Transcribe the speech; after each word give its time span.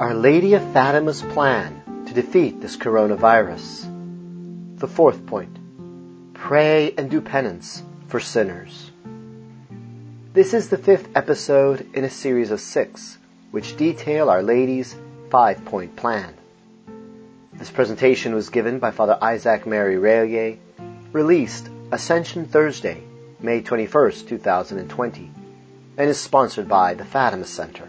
Our 0.00 0.14
Lady 0.14 0.54
of 0.54 0.62
Fatima's 0.72 1.20
plan 1.20 2.06
to 2.06 2.14
defeat 2.14 2.62
this 2.62 2.74
coronavirus. 2.74 4.78
The 4.78 4.88
fourth 4.88 5.26
point. 5.26 5.58
Pray 6.32 6.94
and 6.96 7.10
do 7.10 7.20
penance 7.20 7.82
for 8.08 8.18
sinners. 8.18 8.92
This 10.32 10.54
is 10.54 10.70
the 10.70 10.78
fifth 10.78 11.10
episode 11.14 11.86
in 11.92 12.04
a 12.04 12.08
series 12.08 12.50
of 12.50 12.62
six, 12.62 13.18
which 13.50 13.76
detail 13.76 14.30
Our 14.30 14.42
Lady's 14.42 14.96
five 15.28 15.62
point 15.66 15.96
plan. 15.96 16.32
This 17.52 17.70
presentation 17.70 18.34
was 18.34 18.48
given 18.48 18.78
by 18.78 18.92
Father 18.92 19.18
Isaac 19.20 19.66
Mary 19.66 19.96
Relyea, 19.96 20.56
released 21.12 21.68
Ascension 21.92 22.46
Thursday, 22.46 23.02
May 23.38 23.60
21st, 23.60 24.28
2020, 24.28 25.30
and 25.98 26.08
is 26.08 26.18
sponsored 26.18 26.68
by 26.68 26.94
the 26.94 27.04
Fatima 27.04 27.44
Center. 27.44 27.86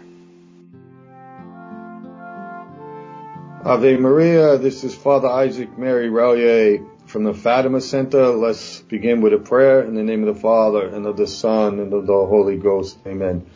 Ave 3.64 3.96
Maria, 3.96 4.58
this 4.58 4.82
is 4.82 4.92
Father 4.92 5.28
Isaac 5.28 5.78
Mary 5.78 6.10
Relyea 6.10 6.84
from 7.06 7.22
the 7.22 7.32
Fatima 7.32 7.80
Center. 7.80 8.30
Let's 8.30 8.80
begin 8.80 9.20
with 9.20 9.34
a 9.34 9.38
prayer 9.38 9.82
in 9.82 9.94
the 9.94 10.02
name 10.02 10.26
of 10.26 10.34
the 10.34 10.40
Father 10.40 10.88
and 10.88 11.06
of 11.06 11.16
the 11.16 11.28
Son 11.28 11.78
and 11.78 11.92
of 11.92 12.04
the 12.08 12.12
Holy 12.12 12.56
Ghost. 12.56 12.98
Amen. 13.06 13.46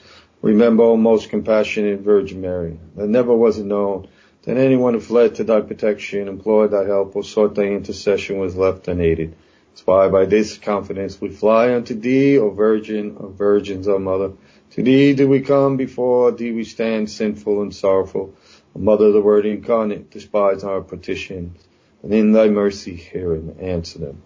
Remember, 0.42 0.84
O 0.84 0.96
most 0.96 1.28
compassionate 1.30 2.02
Virgin 2.02 2.40
Mary, 2.40 2.78
that 2.94 3.08
never 3.08 3.34
was 3.34 3.58
it 3.58 3.66
known 3.66 4.06
that 4.42 4.56
anyone 4.56 4.94
who 4.94 5.00
fled 5.00 5.34
to 5.34 5.44
thy 5.44 5.60
protection, 5.60 6.28
implored 6.28 6.70
thy 6.70 6.84
help, 6.84 7.16
or 7.16 7.24
sought 7.24 7.56
thy 7.56 7.64
intercession 7.64 8.38
was 8.38 8.54
left 8.54 8.86
unaided. 8.86 9.34
It's 9.72 9.84
why 9.84 10.08
by 10.08 10.26
this 10.26 10.56
confidence 10.56 11.20
we 11.20 11.30
fly 11.30 11.74
unto 11.74 11.98
thee, 11.98 12.38
O 12.38 12.50
Virgin 12.50 13.16
of 13.18 13.34
Virgins, 13.34 13.88
O 13.88 13.98
Mother. 13.98 14.34
To 14.70 14.82
thee 14.84 15.14
do 15.14 15.28
we 15.28 15.40
come, 15.40 15.76
before 15.76 16.30
thee 16.30 16.52
we 16.52 16.62
stand 16.62 17.10
sinful 17.10 17.60
and 17.60 17.74
sorrowful. 17.74 18.36
Mother 18.78 19.06
of 19.06 19.14
the 19.14 19.22
Word 19.22 19.46
incarnate, 19.46 20.10
despise 20.10 20.62
our 20.62 20.82
petitions, 20.82 21.58
and 22.02 22.12
in 22.12 22.32
thy 22.32 22.48
mercy 22.48 22.94
hear 22.94 23.32
and 23.32 23.58
answer 23.58 23.98
them. 23.98 24.22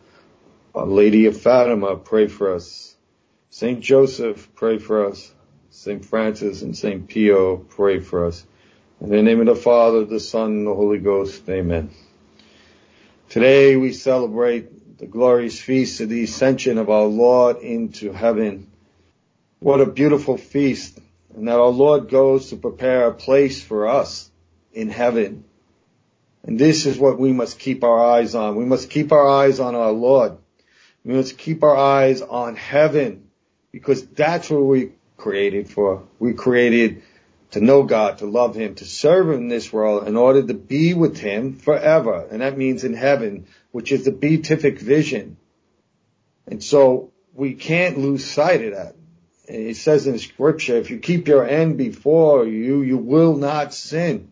Our 0.75 0.87
Lady 0.87 1.27
of 1.27 1.41
Fatima, 1.41 1.97
pray 1.97 2.27
for 2.27 2.55
us. 2.55 2.97
Saint 3.51 3.81
Joseph, 3.81 4.53
pray 4.55 4.79
for 4.79 5.07
us. 5.07 5.33
Saint 5.71 6.05
Francis 6.05 6.63
and 6.63 6.77
Saint 6.77 7.09
Pio, 7.09 7.59
pray 7.59 8.01
for 8.01 8.27
us. 8.27 8.45
In 9.01 9.11
the 9.11 9.23
name 9.23 9.41
of 9.41 9.47
the 9.47 9.55
Father, 9.55 10.05
the 10.05 10.21
Son, 10.21 10.51
and 10.51 10.67
the 10.67 10.75
Holy 10.75 10.99
Ghost, 10.99 11.49
amen. 11.49 11.91
Today 13.29 13.77
we 13.77 13.93
celebrate 13.93 14.99
the 14.99 15.07
glorious 15.07 15.61
feast 15.61 16.01
of 16.01 16.09
the 16.09 16.25
ascension 16.25 16.77
of 16.77 16.91
our 16.91 17.07
Lord 17.07 17.59
into 17.59 18.13
heaven. 18.13 18.71
What 19.61 19.81
a 19.81 19.87
beautiful 19.87 20.37
feast. 20.37 20.99
And 21.35 21.47
that 21.47 21.61
our 21.61 21.69
Lord 21.69 22.09
goes 22.09 22.51
to 22.51 22.57
prepare 22.57 23.07
a 23.07 23.15
place 23.15 23.63
for 23.63 23.87
us 23.87 24.31
in 24.73 24.89
heaven. 24.89 25.45
And 26.43 26.59
this 26.59 26.87
is 26.87 26.99
what 26.99 27.19
we 27.19 27.33
must 27.33 27.59
keep 27.59 27.85
our 27.85 28.03
eyes 28.03 28.35
on. 28.35 28.57
We 28.57 28.65
must 28.65 28.91
keep 28.91 29.13
our 29.13 29.29
eyes 29.29 29.61
on 29.61 29.75
our 29.75 29.93
Lord. 29.93 30.39
We 31.05 31.15
must 31.15 31.39
keep 31.39 31.63
our 31.63 31.77
eyes 31.77 32.23
on 32.23 32.57
heaven 32.57 33.29
because 33.73 34.07
that's 34.07 34.51
what 34.51 34.65
we 34.65 34.93
created 35.17 35.69
for. 35.69 36.05
We 36.19 36.35
created 36.35 37.03
to 37.53 37.61
know 37.61 37.83
God, 37.83 38.19
to 38.19 38.27
love 38.27 38.55
Him, 38.55 38.77
to 38.77 38.85
serve 38.85 39.29
Him 39.29 39.35
in 39.35 39.49
this 39.49 39.73
world 39.73 40.07
in 40.07 40.17
order 40.17 40.47
to 40.47 40.55
be 40.55 40.95
with 40.95 41.19
Him 41.19 41.57
forever. 41.57 42.27
And 42.31 42.43
that 42.43 42.57
means 42.57 42.85
in 42.85 42.95
heaven, 42.95 43.47
which 43.73 43.93
is 43.93 44.05
the 44.05 44.13
beatific 44.13 44.79
vision. 44.79 45.37
And 46.47 46.63
so 46.63 47.13
we 47.35 47.55
can't 47.55 47.99
lose 47.99 48.25
sight 48.25 48.65
of 48.65 48.75
that. 48.75 48.95
It 49.47 49.77
says 49.77 50.07
in 50.07 50.19
scripture, 50.19 50.77
if 50.77 50.91
you 50.91 50.99
keep 50.99 51.27
your 51.27 51.47
end 51.47 51.77
before 51.77 52.47
you, 52.47 52.83
you 52.83 52.99
will 52.99 53.37
not 53.37 53.75
sin 53.75 54.31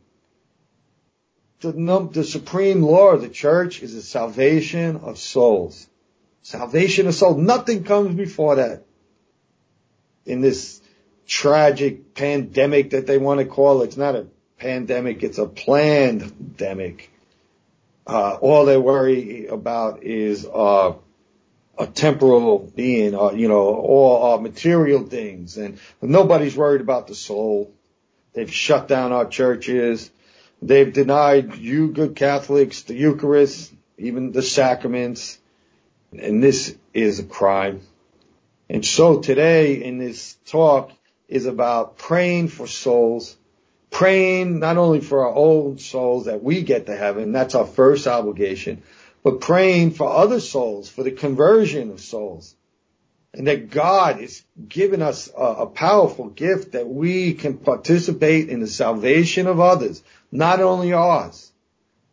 the, 1.60 2.08
the 2.12 2.24
supreme 2.24 2.82
law 2.82 3.10
of 3.10 3.22
the 3.22 3.28
church 3.28 3.82
is 3.82 3.94
the 3.94 4.02
salvation 4.02 4.96
of 4.96 5.18
souls. 5.18 5.88
Salvation 6.42 7.06
of 7.06 7.14
souls. 7.14 7.36
Nothing 7.36 7.84
comes 7.84 8.14
before 8.14 8.56
that. 8.56 8.84
In 10.24 10.40
this 10.40 10.80
tragic 11.26 12.14
pandemic 12.14 12.90
that 12.90 13.06
they 13.06 13.18
want 13.18 13.40
to 13.40 13.46
call 13.46 13.82
it. 13.82 13.86
It's 13.86 13.96
not 13.96 14.16
a 14.16 14.26
pandemic, 14.58 15.22
it's 15.22 15.38
a 15.38 15.46
planned 15.46 16.56
pandemic. 16.56 17.10
Uh, 18.06 18.38
all 18.40 18.64
they 18.64 18.78
worry 18.78 19.46
about 19.46 20.02
is, 20.02 20.46
uh, 20.46 20.94
a 21.78 21.86
temporal 21.86 22.58
being, 22.58 23.14
uh, 23.14 23.30
you 23.30 23.46
know, 23.48 23.62
all 23.62 24.34
uh, 24.34 24.38
material 24.38 25.04
things. 25.04 25.56
And 25.56 25.78
nobody's 26.02 26.56
worried 26.56 26.80
about 26.80 27.06
the 27.06 27.14
soul. 27.14 27.72
They've 28.32 28.52
shut 28.52 28.88
down 28.88 29.12
our 29.12 29.26
churches. 29.26 30.10
They've 30.60 30.92
denied 30.92 31.56
you 31.56 31.88
good 31.88 32.16
Catholics 32.16 32.82
the 32.82 32.94
Eucharist, 32.94 33.72
even 33.96 34.32
the 34.32 34.42
sacraments, 34.42 35.38
and 36.12 36.42
this 36.42 36.76
is 36.92 37.20
a 37.20 37.24
crime. 37.24 37.82
And 38.68 38.84
so 38.84 39.20
today 39.20 39.82
in 39.82 39.98
this 39.98 40.36
talk 40.46 40.92
is 41.28 41.46
about 41.46 41.96
praying 41.96 42.48
for 42.48 42.66
souls, 42.66 43.36
praying 43.90 44.58
not 44.58 44.78
only 44.78 45.00
for 45.00 45.26
our 45.26 45.34
own 45.34 45.78
souls 45.78 46.24
that 46.24 46.42
we 46.42 46.62
get 46.62 46.86
to 46.86 46.96
heaven, 46.96 47.32
that's 47.32 47.54
our 47.54 47.66
first 47.66 48.06
obligation, 48.06 48.82
but 49.22 49.40
praying 49.40 49.92
for 49.92 50.10
other 50.10 50.40
souls, 50.40 50.88
for 50.88 51.02
the 51.02 51.12
conversion 51.12 51.90
of 51.90 52.00
souls. 52.00 52.54
And 53.34 53.46
that 53.46 53.70
God 53.70 54.20
is 54.20 54.42
giving 54.68 55.02
us 55.02 55.30
a, 55.36 55.42
a 55.42 55.66
powerful 55.66 56.28
gift 56.28 56.72
that 56.72 56.88
we 56.88 57.34
can 57.34 57.58
participate 57.58 58.48
in 58.48 58.60
the 58.60 58.66
salvation 58.66 59.46
of 59.46 59.60
others 59.60 60.02
not 60.30 60.60
only 60.60 60.92
ours. 60.92 61.52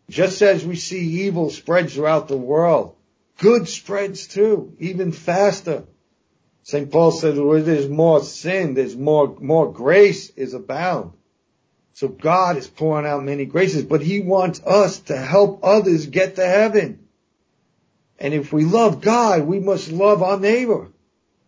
Just 0.09 0.42
as 0.42 0.66
we 0.66 0.76
see 0.76 1.26
evil 1.26 1.50
spread 1.50 1.90
throughout 1.90 2.28
the 2.28 2.38
world, 2.38 2.96
good 3.38 3.68
spreads 3.68 4.28
too, 4.28 4.76
even 4.80 5.12
faster. 5.12 5.84
St. 6.64 6.92
Paul 6.92 7.12
says 7.12 7.40
where 7.40 7.62
there's 7.62 7.90
more 7.90 8.24
sin, 8.24 8.74
there's 8.74 8.96
more, 8.96 9.36
more 9.40 9.72
grace 9.72 10.30
is 10.31 10.54
abound. 10.54 11.14
So 11.94 12.08
God 12.08 12.58
is 12.58 12.68
pouring 12.68 13.08
out 13.08 13.24
many 13.24 13.46
graces, 13.46 13.84
but 13.84 14.02
he 14.02 14.20
wants 14.20 14.62
us 14.64 15.00
to 15.02 15.18
help 15.18 15.62
others 15.64 16.08
get 16.08 16.36
to 16.36 16.46
heaven. 16.46 17.08
And 18.20 18.34
if 18.34 18.52
we 18.52 18.66
love 18.66 19.02
God, 19.02 19.44
we 19.44 19.59
must 19.59 19.92
love 19.92 20.22
our 20.22 20.40
neighbor. 20.40 20.90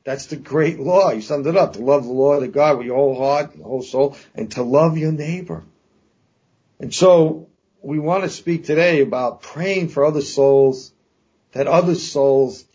That's 0.03 0.27
the 0.27 0.38
great 0.38 0.79
law. 0.79 1.11
You 1.11 1.22
summed 1.22 1.47
it 1.47 1.57
up. 1.57 1.73
To 1.73 1.83
love 1.83 2.06
the 2.06 2.13
Lord 2.13 2.44
of 2.44 2.53
God 2.53 2.77
with 2.77 2.88
your 2.88 2.95
whole 2.95 3.17
heart, 3.17 3.57
your 3.57 3.66
whole 3.66 3.81
soul, 3.81 4.16
and 4.35 4.50
to 4.51 4.63
love 4.63 4.97
your 4.97 5.11
neighbor. 5.11 5.66
And 6.79 6.93
so 6.93 7.47
we 7.81 7.99
want 7.99 8.23
to 8.23 8.29
speak 8.29 8.65
today 8.65 9.01
about 9.01 9.41
praying 9.41 9.89
for 9.89 10.05
other 10.05 10.21
souls, 10.21 10.91
that 11.53 11.67
other 11.67 11.95
souls 11.95 12.65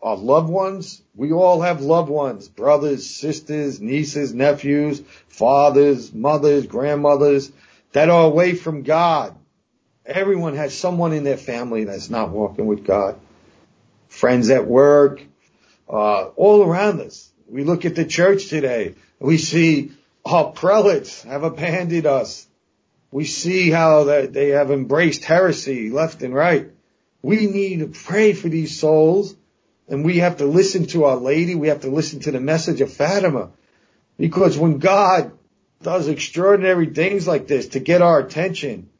are 0.00 0.16
loved 0.16 0.48
ones. 0.48 1.02
We 1.14 1.32
all 1.32 1.60
have 1.60 1.80
loved 1.80 2.08
ones, 2.08 2.48
brothers, 2.48 3.08
sisters, 3.08 3.80
nieces, 3.80 4.32
nephews, 4.32 5.02
fathers, 5.28 6.12
mothers, 6.12 6.66
grandmothers 6.66 7.50
that 7.92 8.08
are 8.08 8.26
away 8.26 8.54
from 8.54 8.82
God. 8.82 9.36
Everyone 10.06 10.54
has 10.54 10.76
someone 10.76 11.12
in 11.12 11.24
their 11.24 11.36
family 11.36 11.84
that's 11.84 12.10
not 12.10 12.30
walking 12.30 12.66
with 12.66 12.84
God. 12.84 13.18
Friends 14.08 14.48
at 14.50 14.66
work, 14.66 15.20
uh, 15.88 16.26
all 16.28 16.62
around 16.64 17.00
us. 17.00 17.30
We 17.48 17.64
look 17.64 17.84
at 17.84 17.94
the 17.94 18.04
church 18.04 18.48
today. 18.48 18.94
We 19.18 19.38
see 19.38 19.92
our 20.24 20.52
prelates 20.52 21.22
have 21.24 21.42
abandoned 21.42 22.06
us. 22.06 22.47
We 23.10 23.24
see 23.24 23.70
how 23.70 24.04
that 24.04 24.32
they 24.32 24.50
have 24.50 24.70
embraced 24.70 25.24
heresy 25.24 25.90
left 25.90 26.22
and 26.22 26.34
right. 26.34 26.70
We 27.22 27.46
need 27.46 27.80
to 27.80 27.86
pray 27.86 28.32
for 28.32 28.48
these 28.48 28.78
souls 28.78 29.34
and 29.88 30.04
we 30.04 30.18
have 30.18 30.38
to 30.38 30.46
listen 30.46 30.86
to 30.88 31.04
our 31.04 31.16
lady. 31.16 31.54
We 31.54 31.68
have 31.68 31.80
to 31.80 31.90
listen 31.90 32.20
to 32.20 32.32
the 32.32 32.40
message 32.40 32.80
of 32.80 32.92
Fatima 32.92 33.50
because 34.18 34.58
when 34.58 34.78
God 34.78 35.32
does 35.82 36.08
extraordinary 36.08 36.86
things 36.86 37.26
like 37.26 37.46
this 37.46 37.68
to 37.68 37.80
get 37.80 38.02
our 38.02 38.18
attention, 38.18 38.90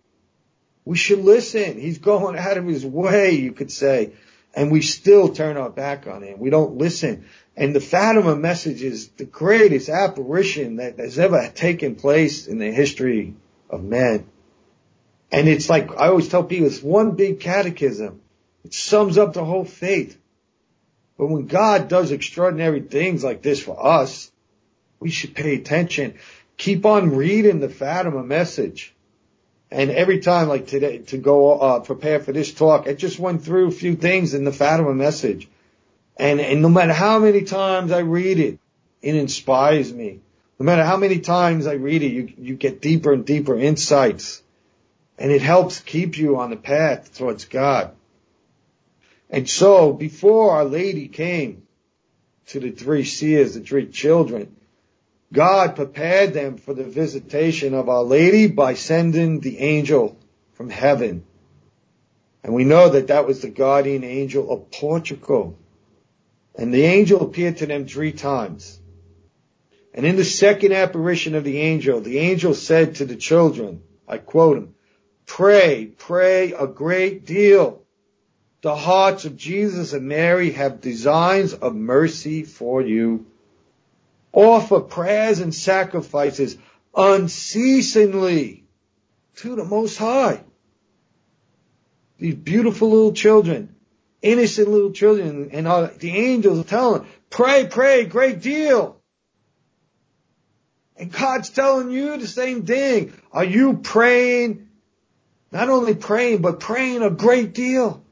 we 0.84 0.96
should 0.96 1.20
listen. 1.20 1.78
He's 1.78 1.99
going 1.99 2.38
out 2.38 2.56
of 2.56 2.66
his 2.66 2.87
way, 2.87 3.32
you 3.32 3.52
could 3.52 3.70
say, 3.70 4.12
and 4.55 4.70
we 4.70 4.81
still 4.81 5.28
turn 5.28 5.58
our 5.58 5.69
back 5.69 6.06
on 6.06 6.22
him. 6.22 6.38
We 6.38 6.49
don't 6.49 6.78
listen. 6.78 7.26
And 7.56 7.75
the 7.75 7.81
Fatima 7.81 8.37
message 8.37 8.82
is 8.82 9.08
the 9.08 9.26
greatest 9.26 9.90
apparition 9.90 10.76
that 10.76 10.99
has 10.99 11.19
ever 11.19 11.50
taken 11.55 11.96
place 11.96 12.46
in 12.46 12.58
the 12.58 12.72
history 12.72 13.34
of 13.70 13.82
men. 13.82 14.26
And 15.31 15.49
it's 15.49 15.69
like, 15.69 15.91
I 15.93 16.09
always 16.09 16.29
tell 16.29 16.44
people, 16.44 16.67
it's 16.67 16.82
one 16.82 17.12
big 17.12 17.41
catechism. 17.41 18.20
It 18.65 18.75
sums 18.75 19.19
up 19.19 19.35
the 19.35 19.44
whole 19.44 19.65
faith. 19.65 20.19
But 21.19 21.26
when 21.26 21.47
God 21.47 21.88
does 21.88 22.12
extraordinary 22.12 22.81
things 22.81 23.25
like 23.25 23.43
this 23.43 23.62
for 23.62 23.85
us, 23.85 24.31
we 25.00 25.11
should 25.11 25.35
pay 25.35 25.55
attention. 25.55 26.15
Keep 26.56 26.87
on 26.87 27.15
reading 27.15 27.61
the 27.61 27.69
Fatima 27.69 28.23
message. 28.23 28.94
And 29.70 29.91
every 29.91 30.20
time, 30.20 30.49
like 30.49 30.67
today, 30.67 30.99
to 30.99 31.19
go 31.19 31.59
uh, 31.59 31.81
prepare 31.81 32.20
for 32.20 32.32
this 32.32 32.55
talk, 32.55 32.88
I 32.88 32.94
just 32.94 33.19
went 33.19 33.44
through 33.44 33.69
a 33.69 33.73
few 33.73 33.97
things 33.97 34.32
in 34.32 34.44
the 34.44 34.53
Fatima 34.53 34.94
message. 34.94 35.49
And, 36.17 36.41
and 36.41 36.62
no 36.62 36.69
matter 36.69 36.94
how 36.94 37.19
many 37.19 37.43
times 37.43 37.93
I 37.93 37.99
read 37.99 38.38
it, 38.38 38.59
it 39.03 39.15
inspires 39.15 39.93
me. 39.93 40.20
No 40.58 40.64
matter 40.64 40.84
how 40.84 40.96
many 40.96 41.20
times 41.20 41.66
I 41.66 41.75
read 41.75 42.02
it, 42.02 42.12
you, 42.12 42.32
you 42.37 42.56
get 42.56 42.81
deeper 42.81 43.12
and 43.12 43.25
deeper 43.25 43.56
insights. 43.56 44.43
And 45.19 45.31
it 45.31 45.43
helps 45.43 45.81
keep 45.81 46.19
you 46.19 46.38
on 46.38 46.50
the 46.50 46.56
path 46.56 47.16
towards 47.16 47.44
God. 47.44 47.93
And 49.31 49.49
so, 49.49 49.93
before 49.93 50.52
Our 50.52 50.64
Lady 50.64 51.08
came 51.08 51.62
to 52.46 52.60
the 52.60 52.70
three 52.70 53.05
seers, 53.05 53.55
the 53.55 53.60
three 53.60 53.87
children, 53.87 54.56
God 55.32 55.76
prepared 55.76 56.32
them 56.32 56.56
for 56.56 56.72
the 56.72 56.84
visitation 56.84 57.75
of 57.75 57.88
Our 57.88 58.02
Lady 58.02 58.46
by 58.49 58.75
sending 58.75 59.40
the 59.40 59.58
angel 59.58 60.16
from 60.55 60.70
heaven. 60.70 61.25
And 62.43 62.55
we 62.55 62.64
know 62.64 62.88
that 62.88 63.08
that 63.08 63.26
was 63.26 63.43
the 63.43 63.50
guardian 63.50 64.05
angel 64.05 64.50
of 64.50 64.70
Portugal. 64.70 65.58
And 66.55 66.72
the 66.72 66.84
angel 66.84 67.20
appeared 67.20 67.58
to 67.58 67.66
them 67.66 67.87
three 67.87 68.12
times. 68.12 68.81
And 69.98 70.06
in 70.06 70.14
the 70.14 70.24
second 70.24 70.72
apparition 70.72 71.34
of 71.34 71.42
the 71.42 71.58
angel, 71.58 72.00
the 72.00 72.20
angel 72.20 72.54
said 72.54 72.94
to 72.94 73.04
the 73.04 73.16
children, 73.16 73.82
I 74.06 74.18
quote 74.18 74.56
him, 74.56 74.76
pray, 75.26 75.86
pray 75.86 76.52
a 76.52 76.68
great 76.68 77.26
deal. 77.26 77.82
The 78.62 78.76
hearts 78.76 79.24
of 79.24 79.36
Jesus 79.36 79.94
and 79.94 80.06
Mary 80.06 80.52
have 80.52 80.80
designs 80.80 81.52
of 81.52 81.74
mercy 81.74 82.44
for 82.44 82.80
you. 82.80 83.26
Offer 84.30 84.82
prayers 84.82 85.40
and 85.40 85.52
sacrifices 85.52 86.56
unceasingly 86.94 88.66
to 89.38 89.56
the 89.56 89.64
Most 89.64 89.96
High. 89.96 90.44
These 92.18 92.36
beautiful 92.36 92.88
little 92.88 93.14
children, 93.14 93.74
innocent 94.22 94.68
little 94.68 94.92
children, 94.92 95.50
and 95.52 95.66
uh, 95.66 95.88
the 95.98 96.16
angels 96.16 96.60
are 96.60 96.68
telling 96.68 97.02
them, 97.02 97.10
pray, 97.30 97.66
pray, 97.66 98.04
great 98.04 98.40
deal. 98.40 98.97
And 100.98 101.12
God's 101.12 101.50
telling 101.50 101.90
you 101.90 102.16
the 102.16 102.26
same 102.26 102.66
thing. 102.66 103.12
Are 103.32 103.44
you 103.44 103.78
praying? 103.78 104.68
Not 105.52 105.68
only 105.70 105.94
praying, 105.94 106.42
but 106.42 106.60
praying 106.60 107.02
a 107.02 107.10
great 107.10 107.54
deal. 107.54 108.04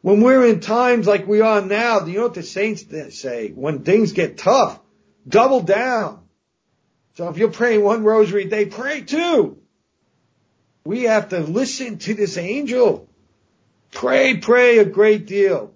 When 0.00 0.20
we're 0.20 0.46
in 0.46 0.58
times 0.58 1.06
like 1.06 1.28
we 1.28 1.40
are 1.40 1.62
now, 1.62 2.04
you 2.04 2.16
know 2.16 2.24
what 2.24 2.34
the 2.34 2.42
saints 2.42 2.84
say? 3.16 3.50
When 3.50 3.84
things 3.84 4.12
get 4.12 4.36
tough, 4.36 4.80
double 5.26 5.60
down. 5.60 6.20
So 7.14 7.28
if 7.28 7.36
you're 7.36 7.50
praying 7.50 7.84
one 7.84 8.02
rosary 8.02 8.44
a 8.44 8.48
day, 8.48 8.66
pray 8.66 9.02
two. 9.02 9.58
We 10.84 11.04
have 11.04 11.28
to 11.28 11.38
listen 11.40 11.98
to 11.98 12.14
this 12.14 12.36
angel. 12.36 13.08
Pray, 13.92 14.38
pray 14.38 14.78
a 14.78 14.84
great 14.84 15.26
deal. 15.26 15.74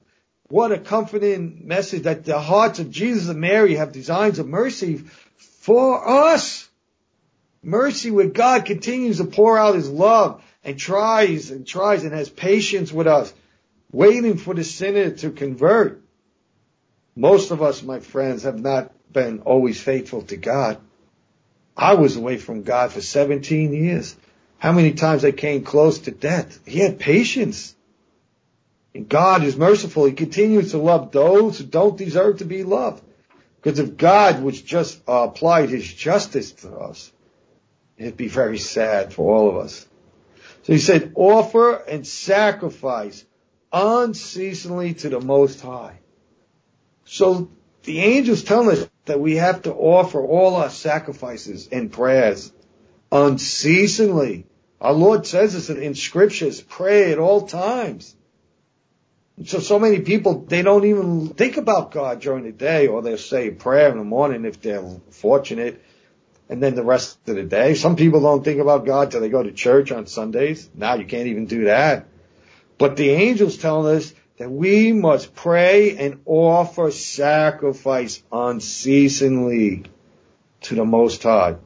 What 0.48 0.72
a 0.72 0.78
comforting 0.78 1.62
message 1.64 2.02
that 2.02 2.24
the 2.24 2.38
hearts 2.38 2.78
of 2.78 2.90
Jesus 2.90 3.28
and 3.28 3.40
Mary 3.40 3.74
have 3.74 3.92
designs 3.92 4.38
of 4.38 4.46
mercy 4.46 5.02
for 5.38 6.08
us. 6.08 6.68
Mercy 7.62 8.12
where 8.12 8.28
God 8.28 8.64
continues 8.64 9.16
to 9.18 9.24
pour 9.24 9.58
out 9.58 9.74
his 9.74 9.90
love 9.90 10.42
and 10.62 10.78
tries 10.78 11.50
and 11.50 11.66
tries 11.66 12.04
and 12.04 12.12
has 12.12 12.30
patience 12.30 12.92
with 12.92 13.08
us, 13.08 13.32
waiting 13.90 14.36
for 14.36 14.54
the 14.54 14.62
sinner 14.62 15.10
to 15.10 15.30
convert. 15.30 16.02
Most 17.16 17.50
of 17.50 17.62
us, 17.62 17.82
my 17.82 18.00
friends, 18.00 18.44
have 18.44 18.60
not 18.60 18.92
been 19.12 19.40
always 19.40 19.80
faithful 19.80 20.22
to 20.22 20.36
God. 20.36 20.78
I 21.76 21.94
was 21.94 22.16
away 22.16 22.36
from 22.36 22.62
God 22.62 22.92
for 22.92 23.00
17 23.00 23.72
years. 23.72 24.16
How 24.58 24.72
many 24.72 24.92
times 24.92 25.24
I 25.24 25.32
came 25.32 25.62
close 25.62 26.00
to 26.00 26.10
death? 26.10 26.60
He 26.66 26.78
had 26.78 26.98
patience. 26.98 27.75
And 28.96 29.10
God 29.10 29.44
is 29.44 29.58
merciful. 29.58 30.06
He 30.06 30.12
continues 30.12 30.70
to 30.70 30.78
love 30.78 31.12
those 31.12 31.58
who 31.58 31.64
don't 31.64 31.98
deserve 31.98 32.38
to 32.38 32.46
be 32.46 32.62
loved. 32.62 33.04
Because 33.60 33.78
if 33.78 33.98
God 33.98 34.42
was 34.42 34.62
just 34.62 35.02
uh, 35.06 35.28
applied 35.28 35.68
his 35.68 35.86
justice 35.92 36.52
to 36.52 36.74
us, 36.74 37.12
it'd 37.98 38.16
be 38.16 38.28
very 38.28 38.56
sad 38.56 39.12
for 39.12 39.36
all 39.36 39.50
of 39.50 39.56
us. 39.58 39.86
So 40.62 40.72
he 40.72 40.78
said, 40.78 41.12
offer 41.14 41.74
and 41.74 42.06
sacrifice 42.06 43.22
unceasingly 43.70 44.94
to 44.94 45.10
the 45.10 45.20
Most 45.20 45.60
High. 45.60 45.98
So 47.04 47.50
the 47.82 48.00
angels 48.00 48.44
tell 48.44 48.70
us 48.70 48.88
that 49.04 49.20
we 49.20 49.36
have 49.36 49.60
to 49.64 49.74
offer 49.74 50.24
all 50.24 50.56
our 50.56 50.70
sacrifices 50.70 51.68
and 51.70 51.92
prayers 51.92 52.50
unceasingly. 53.12 54.46
Our 54.80 54.94
Lord 54.94 55.26
says 55.26 55.52
this 55.52 55.68
in 55.68 55.94
scriptures, 55.94 56.62
pray 56.62 57.12
at 57.12 57.18
all 57.18 57.46
times. 57.46 58.15
So, 59.44 59.60
so 59.60 59.78
many 59.78 60.00
people, 60.00 60.46
they 60.46 60.62
don't 60.62 60.86
even 60.86 61.28
think 61.28 61.58
about 61.58 61.90
God 61.90 62.20
during 62.20 62.44
the 62.44 62.52
day, 62.52 62.86
or 62.86 63.02
they'll 63.02 63.18
say 63.18 63.48
a 63.48 63.52
prayer 63.52 63.90
in 63.90 63.98
the 63.98 64.04
morning 64.04 64.46
if 64.46 64.62
they're 64.62 64.82
fortunate, 65.10 65.82
and 66.48 66.62
then 66.62 66.74
the 66.74 66.84
rest 66.84 67.18
of 67.28 67.36
the 67.36 67.42
day. 67.42 67.74
Some 67.74 67.96
people 67.96 68.20
don't 68.20 68.42
think 68.42 68.60
about 68.60 68.86
God 68.86 69.10
till 69.10 69.20
they 69.20 69.28
go 69.28 69.42
to 69.42 69.52
church 69.52 69.92
on 69.92 70.06
Sundays. 70.06 70.70
Now 70.74 70.94
you 70.94 71.04
can't 71.04 71.26
even 71.26 71.46
do 71.46 71.64
that. 71.64 72.06
But 72.78 72.96
the 72.96 73.10
angels 73.10 73.58
telling 73.58 73.96
us 73.96 74.14
that 74.38 74.50
we 74.50 74.92
must 74.92 75.34
pray 75.34 75.96
and 75.98 76.20
offer 76.24 76.90
sacrifice 76.90 78.22
unceasingly 78.32 79.84
to 80.62 80.74
the 80.74 80.84
Most 80.84 81.22
High. 81.22 81.56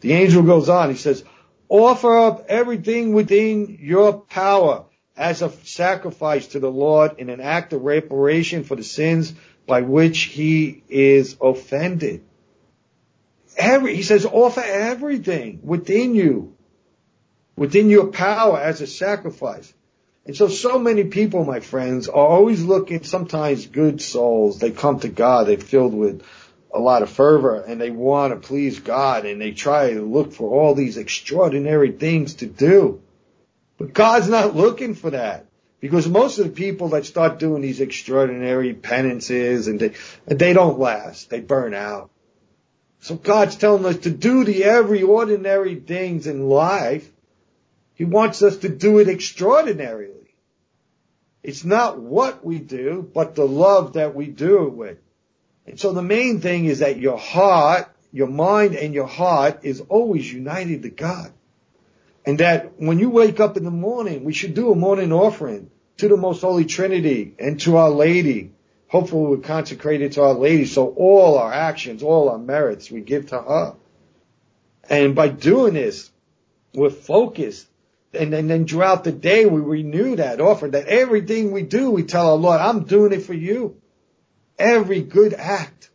The 0.00 0.12
angel 0.12 0.44
goes 0.44 0.68
on, 0.68 0.90
he 0.90 0.96
says, 0.96 1.24
offer 1.68 2.18
up 2.18 2.46
everything 2.48 3.12
within 3.12 3.78
your 3.80 4.20
power 4.20 4.84
as 5.18 5.42
a 5.42 5.50
sacrifice 5.64 6.46
to 6.48 6.60
the 6.60 6.70
Lord 6.70 7.16
in 7.18 7.28
an 7.28 7.40
act 7.40 7.72
of 7.72 7.82
reparation 7.82 8.62
for 8.62 8.76
the 8.76 8.84
sins 8.84 9.34
by 9.66 9.82
which 9.82 10.22
he 10.22 10.82
is 10.88 11.36
offended. 11.40 12.24
Every, 13.56 13.96
he 13.96 14.04
says, 14.04 14.24
offer 14.24 14.62
everything 14.64 15.58
within 15.64 16.14
you, 16.14 16.54
within 17.56 17.90
your 17.90 18.06
power 18.06 18.58
as 18.58 18.80
a 18.80 18.86
sacrifice. 18.86 19.74
And 20.24 20.36
so, 20.36 20.46
so 20.46 20.78
many 20.78 21.04
people, 21.04 21.44
my 21.44 21.60
friends, 21.60 22.08
are 22.08 22.26
always 22.26 22.62
looking, 22.62 23.02
sometimes 23.02 23.66
good 23.66 24.00
souls, 24.00 24.60
they 24.60 24.70
come 24.70 25.00
to 25.00 25.08
God, 25.08 25.48
they're 25.48 25.58
filled 25.58 25.94
with 25.94 26.22
a 26.72 26.78
lot 26.78 27.02
of 27.02 27.10
fervor 27.10 27.62
and 27.62 27.80
they 27.80 27.90
want 27.90 28.34
to 28.34 28.46
please 28.46 28.78
God 28.78 29.24
and 29.24 29.40
they 29.40 29.52
try 29.52 29.94
to 29.94 30.02
look 30.02 30.32
for 30.32 30.50
all 30.50 30.74
these 30.74 30.96
extraordinary 30.96 31.90
things 31.90 32.34
to 32.34 32.46
do. 32.46 33.02
But 33.78 33.94
God's 33.94 34.28
not 34.28 34.56
looking 34.56 34.94
for 34.94 35.10
that. 35.10 35.46
Because 35.80 36.08
most 36.08 36.38
of 36.38 36.46
the 36.46 36.50
people 36.50 36.88
that 36.88 37.06
start 37.06 37.38
doing 37.38 37.62
these 37.62 37.80
extraordinary 37.80 38.74
penances 38.74 39.68
and 39.68 39.78
they, 39.78 39.92
they 40.26 40.52
don't 40.52 40.80
last. 40.80 41.30
They 41.30 41.40
burn 41.40 41.72
out. 41.72 42.10
So 43.00 43.14
God's 43.14 43.54
telling 43.54 43.86
us 43.86 43.98
to 43.98 44.10
do 44.10 44.44
the 44.44 44.64
every 44.64 45.04
ordinary 45.04 45.76
things 45.76 46.26
in 46.26 46.48
life. 46.48 47.08
He 47.94 48.04
wants 48.04 48.42
us 48.42 48.58
to 48.58 48.68
do 48.68 48.98
it 48.98 49.08
extraordinarily. 49.08 50.34
It's 51.44 51.64
not 51.64 52.00
what 52.00 52.44
we 52.44 52.58
do, 52.58 53.08
but 53.14 53.36
the 53.36 53.46
love 53.46 53.92
that 53.92 54.16
we 54.16 54.26
do 54.26 54.66
it 54.66 54.72
with. 54.72 54.98
And 55.66 55.78
so 55.78 55.92
the 55.92 56.02
main 56.02 56.40
thing 56.40 56.64
is 56.64 56.80
that 56.80 56.98
your 56.98 57.18
heart, 57.18 57.88
your 58.10 58.26
mind 58.26 58.74
and 58.74 58.92
your 58.92 59.06
heart 59.06 59.60
is 59.62 59.80
always 59.80 60.30
united 60.32 60.82
to 60.82 60.90
God. 60.90 61.32
And 62.28 62.40
that 62.40 62.78
when 62.78 62.98
you 62.98 63.08
wake 63.08 63.40
up 63.40 63.56
in 63.56 63.64
the 63.64 63.70
morning, 63.70 64.22
we 64.22 64.34
should 64.34 64.52
do 64.52 64.70
a 64.70 64.76
morning 64.76 65.14
offering 65.14 65.70
to 65.96 66.08
the 66.08 66.16
Most 66.18 66.42
Holy 66.42 66.66
Trinity 66.66 67.34
and 67.38 67.58
to 67.60 67.78
Our 67.78 67.88
Lady. 67.88 68.52
Hopefully 68.86 69.30
we're 69.30 69.42
consecrated 69.42 70.12
to 70.12 70.22
Our 70.24 70.34
Lady. 70.34 70.66
So 70.66 70.88
all 70.88 71.38
our 71.38 71.50
actions, 71.50 72.02
all 72.02 72.28
our 72.28 72.36
merits 72.36 72.90
we 72.90 73.00
give 73.00 73.28
to 73.28 73.40
her. 73.40 73.76
And 74.90 75.14
by 75.14 75.28
doing 75.28 75.72
this, 75.72 76.10
we're 76.74 76.90
focused. 76.90 77.66
And, 78.12 78.34
and 78.34 78.50
then 78.50 78.66
throughout 78.66 79.04
the 79.04 79.12
day, 79.12 79.46
we 79.46 79.62
renew 79.62 80.16
that 80.16 80.38
offer 80.42 80.68
that 80.68 80.86
everything 80.86 81.50
we 81.50 81.62
do, 81.62 81.90
we 81.90 82.02
tell 82.02 82.32
our 82.32 82.36
Lord, 82.36 82.60
I'm 82.60 82.84
doing 82.84 83.14
it 83.14 83.22
for 83.22 83.32
you. 83.32 83.80
Every 84.58 85.00
good 85.00 85.32
act. 85.32 85.88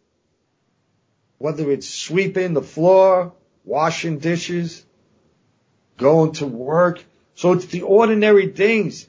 Whether 1.38 1.70
it's 1.70 1.88
sweeping 1.88 2.56
the 2.56 2.64
floor, 2.64 3.34
washing 3.64 4.18
dishes, 4.18 4.84
going 5.98 6.34
to 6.34 6.46
work. 6.48 7.04
So 7.36 7.54
it's 7.54 7.66
the 7.68 7.82
ordinary 7.82 8.48
things. 8.48 9.08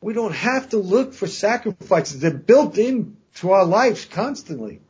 We 0.00 0.14
don't 0.14 0.34
have 0.34 0.70
to 0.70 0.78
look 0.78 1.14
for 1.14 1.26
sacrifices. 1.26 2.20
They're 2.20 2.30
built 2.30 2.78
into 2.78 3.50
our 3.50 3.64
lives 3.64 4.04
constantly. 4.04 4.80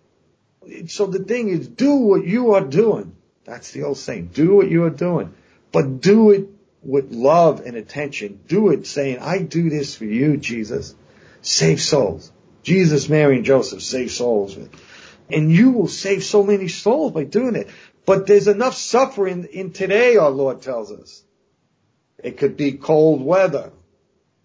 So 0.88 1.06
the 1.06 1.20
thing 1.20 1.48
is, 1.48 1.66
do 1.66 1.94
what 1.96 2.26
you 2.26 2.54
are 2.54 2.64
doing. 2.64 3.16
That's 3.44 3.70
the 3.70 3.84
old 3.84 3.96
saying. 3.96 4.30
Do 4.34 4.56
what 4.56 4.70
you 4.70 4.84
are 4.84 4.90
doing. 4.90 5.34
But 5.72 6.00
do 6.00 6.30
it 6.30 6.48
with 6.82 7.10
love 7.10 7.60
and 7.60 7.76
attention. 7.76 8.40
Do 8.46 8.70
it 8.70 8.86
saying, 8.86 9.18
I 9.20 9.38
do 9.38 9.70
this 9.70 9.96
for 9.96 10.04
you, 10.04 10.36
Jesus. 10.36 10.94
Save 11.40 11.80
souls. 11.80 12.30
Jesus, 12.62 13.08
Mary, 13.08 13.36
and 13.36 13.44
Joseph 13.46 13.82
save 13.82 14.10
souls. 14.10 14.58
And 15.30 15.50
you 15.50 15.70
will 15.70 15.88
save 15.88 16.22
so 16.24 16.42
many 16.42 16.68
souls 16.68 17.12
by 17.12 17.24
doing 17.24 17.54
it. 17.54 17.68
But 18.08 18.26
there's 18.26 18.48
enough 18.48 18.74
suffering 18.74 19.46
in 19.52 19.74
today, 19.74 20.16
our 20.16 20.30
Lord 20.30 20.62
tells 20.62 20.90
us. 20.90 21.22
It 22.16 22.38
could 22.38 22.56
be 22.56 22.72
cold 22.72 23.20
weather. 23.20 23.70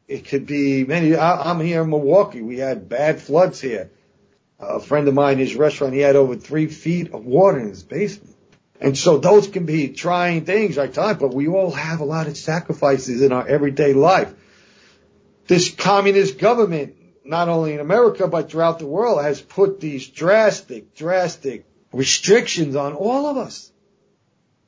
It 0.06 0.26
could 0.26 0.46
be 0.46 0.84
many, 0.84 1.16
I, 1.16 1.50
am 1.50 1.62
here 1.62 1.84
in 1.84 1.90
Milwaukee. 1.90 2.42
We 2.42 2.58
had 2.58 2.90
bad 2.90 3.22
floods 3.22 3.62
here. 3.62 3.90
A 4.60 4.82
friend 4.82 5.08
of 5.08 5.14
mine, 5.14 5.38
his 5.38 5.56
restaurant, 5.56 5.94
he 5.94 6.02
had 6.02 6.18
over 6.18 6.36
three 6.36 6.68
feet 6.68 7.14
of 7.14 7.24
water 7.24 7.58
in 7.58 7.70
his 7.70 7.84
basement. 7.84 8.36
And 8.82 8.98
so 8.98 9.18
those 9.18 9.48
can 9.48 9.66
be 9.66 9.94
trying 9.94 10.44
things 10.44 10.76
right 10.76 10.94
time, 10.94 11.18
but 11.18 11.34
we 11.34 11.48
all 11.48 11.72
have 11.72 12.02
a 12.02 12.06
lot 12.06 12.28
of 12.28 12.36
sacrifices 12.36 13.22
in 13.22 13.32
our 13.32 13.48
everyday 13.48 13.94
life. 13.94 14.34
This 15.48 15.74
communist 15.74 16.38
government, 16.38 16.98
not 17.24 17.48
only 17.48 17.76
in 17.76 17.80
America, 17.80 18.28
but 18.28 18.52
throughout 18.52 18.80
the 18.80 18.88
world 18.88 19.24
has 19.24 19.40
put 19.40 19.80
these 19.80 20.06
drastic, 20.10 20.94
drastic 20.96 21.66
restrictions 21.94 22.76
on 22.76 22.94
all 22.94 23.28
of 23.28 23.38
us. 23.38 23.72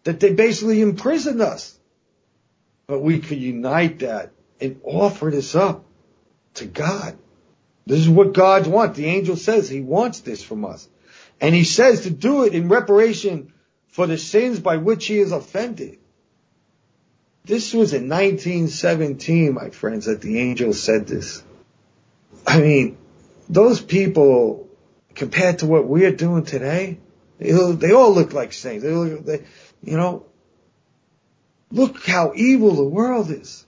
That 0.04 0.20
they 0.20 0.34
basically 0.34 0.82
imprisoned 0.82 1.42
us. 1.42 1.78
But 2.88 3.02
we 3.02 3.20
could 3.20 3.40
unite 3.40 4.00
that 4.00 4.32
and 4.62 4.80
offer 4.84 5.32
this 5.32 5.56
up 5.56 5.86
to 6.56 6.66
God. 6.66 7.18
This 7.88 8.00
is 8.00 8.10
what 8.10 8.34
God 8.34 8.68
wants. 8.68 8.98
The 8.98 9.06
angel 9.06 9.36
says 9.36 9.68
he 9.68 9.82
wants 9.82 10.22
this 10.22 10.44
from 10.44 10.66
us. 10.66 10.88
And 11.42 11.54
he 11.54 11.64
says 11.64 12.02
to 12.02 12.10
do 12.10 12.44
it 12.46 12.54
in 12.54 12.70
reparation 12.70 13.54
for 13.90 14.08
the 14.08 14.18
sins 14.18 14.60
by 14.60 14.78
which 14.78 15.08
he 15.08 15.20
is 15.20 15.32
offended. 15.32 15.98
This 17.44 17.74
was 17.74 17.94
in 17.94 18.10
1917, 18.10 19.54
my 19.54 19.70
friends, 19.70 20.06
that 20.06 20.22
the 20.22 20.40
angel 20.40 20.74
said 20.74 21.08
this. 21.08 21.44
I 22.46 22.60
mean, 22.60 22.98
those 23.48 23.82
people, 23.82 24.68
compared 25.14 25.60
to 25.60 25.68
what 25.68 25.88
we're 25.88 26.16
doing 26.16 26.44
today, 26.44 26.98
they, 27.38 27.92
all 27.92 28.14
look 28.14 28.34
like 28.34 28.54
saints. 28.54 28.84
They 28.84 28.92
look, 28.92 29.26
they, 29.26 29.44
you 29.84 29.98
know, 29.98 30.26
look 31.72 32.06
how 32.06 32.34
evil 32.36 32.74
the 32.76 32.84
world 32.84 33.30
is. 33.30 33.66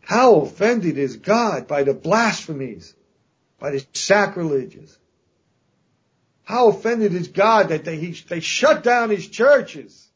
How 0.00 0.40
offended 0.40 0.98
is 0.98 1.16
God 1.16 1.68
by 1.68 1.84
the 1.84 1.94
blasphemies, 1.94 2.94
by 3.58 3.70
the 3.70 3.86
sacrileges. 3.92 4.98
How 6.44 6.68
offended 6.68 7.14
is 7.14 7.28
God 7.28 7.68
that 7.68 7.84
they, 7.84 7.96
he, 7.96 8.12
they 8.28 8.40
shut 8.40 8.82
down 8.82 9.10
his 9.10 9.28
churches. 9.28 10.10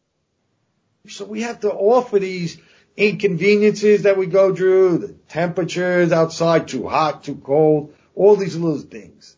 So 1.08 1.24
we 1.24 1.42
have 1.42 1.60
to 1.60 1.72
offer 1.72 2.18
these 2.18 2.58
inconveniences 2.96 4.02
that 4.02 4.16
we 4.16 4.26
go 4.26 4.54
through, 4.54 4.98
the 4.98 5.12
temperatures 5.28 6.12
outside, 6.12 6.66
too 6.66 6.88
hot, 6.88 7.24
too 7.24 7.36
cold, 7.36 7.94
all 8.14 8.36
these 8.36 8.56
little 8.56 8.80
things. 8.80 9.36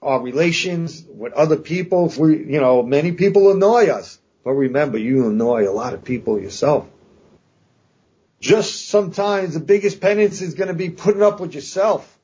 Our 0.00 0.20
relations 0.20 1.04
with 1.08 1.32
other 1.32 1.56
people, 1.56 2.12
we, 2.18 2.38
you 2.38 2.60
know, 2.60 2.82
many 2.82 3.12
people 3.12 3.50
annoy 3.50 3.88
us. 3.88 4.18
But 4.44 4.52
remember, 4.52 4.98
you 4.98 5.26
annoy 5.26 5.68
a 5.68 5.72
lot 5.72 5.94
of 5.94 6.04
people 6.04 6.40
yourself. 6.40 6.88
Just 8.40 8.88
sometimes 8.88 9.54
the 9.54 9.60
biggest 9.60 10.00
penance 10.00 10.40
is 10.40 10.54
going 10.54 10.68
to 10.68 10.74
be 10.74 10.90
putting 10.90 11.22
up 11.22 11.40
with 11.40 11.54
yourself. 11.54 12.16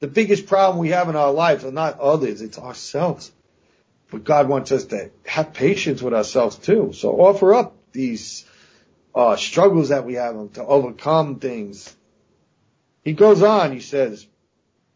The 0.00 0.08
biggest 0.08 0.46
problem 0.46 0.78
we 0.78 0.90
have 0.90 1.08
in 1.08 1.16
our 1.16 1.32
lives 1.32 1.64
are 1.64 1.70
not 1.70 2.00
others, 2.00 2.42
it's 2.42 2.58
ourselves. 2.58 3.30
But 4.10 4.24
God 4.24 4.48
wants 4.48 4.72
us 4.72 4.86
to 4.86 5.10
have 5.24 5.52
patience 5.52 6.02
with 6.02 6.14
ourselves 6.14 6.56
too. 6.56 6.92
So 6.92 7.12
offer 7.20 7.54
up 7.54 7.76
these 7.92 8.44
uh, 9.14 9.36
struggles 9.36 9.90
that 9.90 10.04
we 10.04 10.14
have 10.14 10.52
to 10.54 10.64
overcome 10.64 11.38
things. 11.38 11.94
He 13.04 13.12
goes 13.12 13.42
on, 13.42 13.72
he 13.72 13.80
says, 13.80 14.26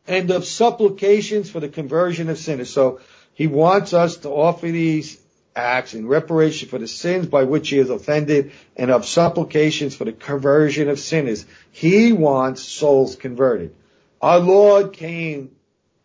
and 0.06 0.30
of 0.30 0.44
supplications 0.44 1.50
for 1.50 1.60
the 1.60 1.68
conversion 1.68 2.28
of 2.28 2.38
sinners. 2.38 2.70
So 2.70 3.00
he 3.32 3.46
wants 3.46 3.92
us 3.92 4.18
to 4.18 4.30
offer 4.30 4.66
these 4.66 5.20
acts 5.56 5.94
in 5.94 6.06
reparation 6.06 6.68
for 6.68 6.78
the 6.78 6.88
sins 6.88 7.26
by 7.26 7.44
which 7.44 7.68
he 7.68 7.78
is 7.78 7.90
offended 7.90 8.52
and 8.76 8.90
of 8.90 9.06
supplications 9.06 9.94
for 9.94 10.04
the 10.04 10.12
conversion 10.12 10.88
of 10.88 10.98
sinners. 10.98 11.46
He 11.70 12.12
wants 12.12 12.62
souls 12.62 13.16
converted. 13.16 13.74
Our 14.20 14.40
Lord 14.40 14.92
came 14.92 15.52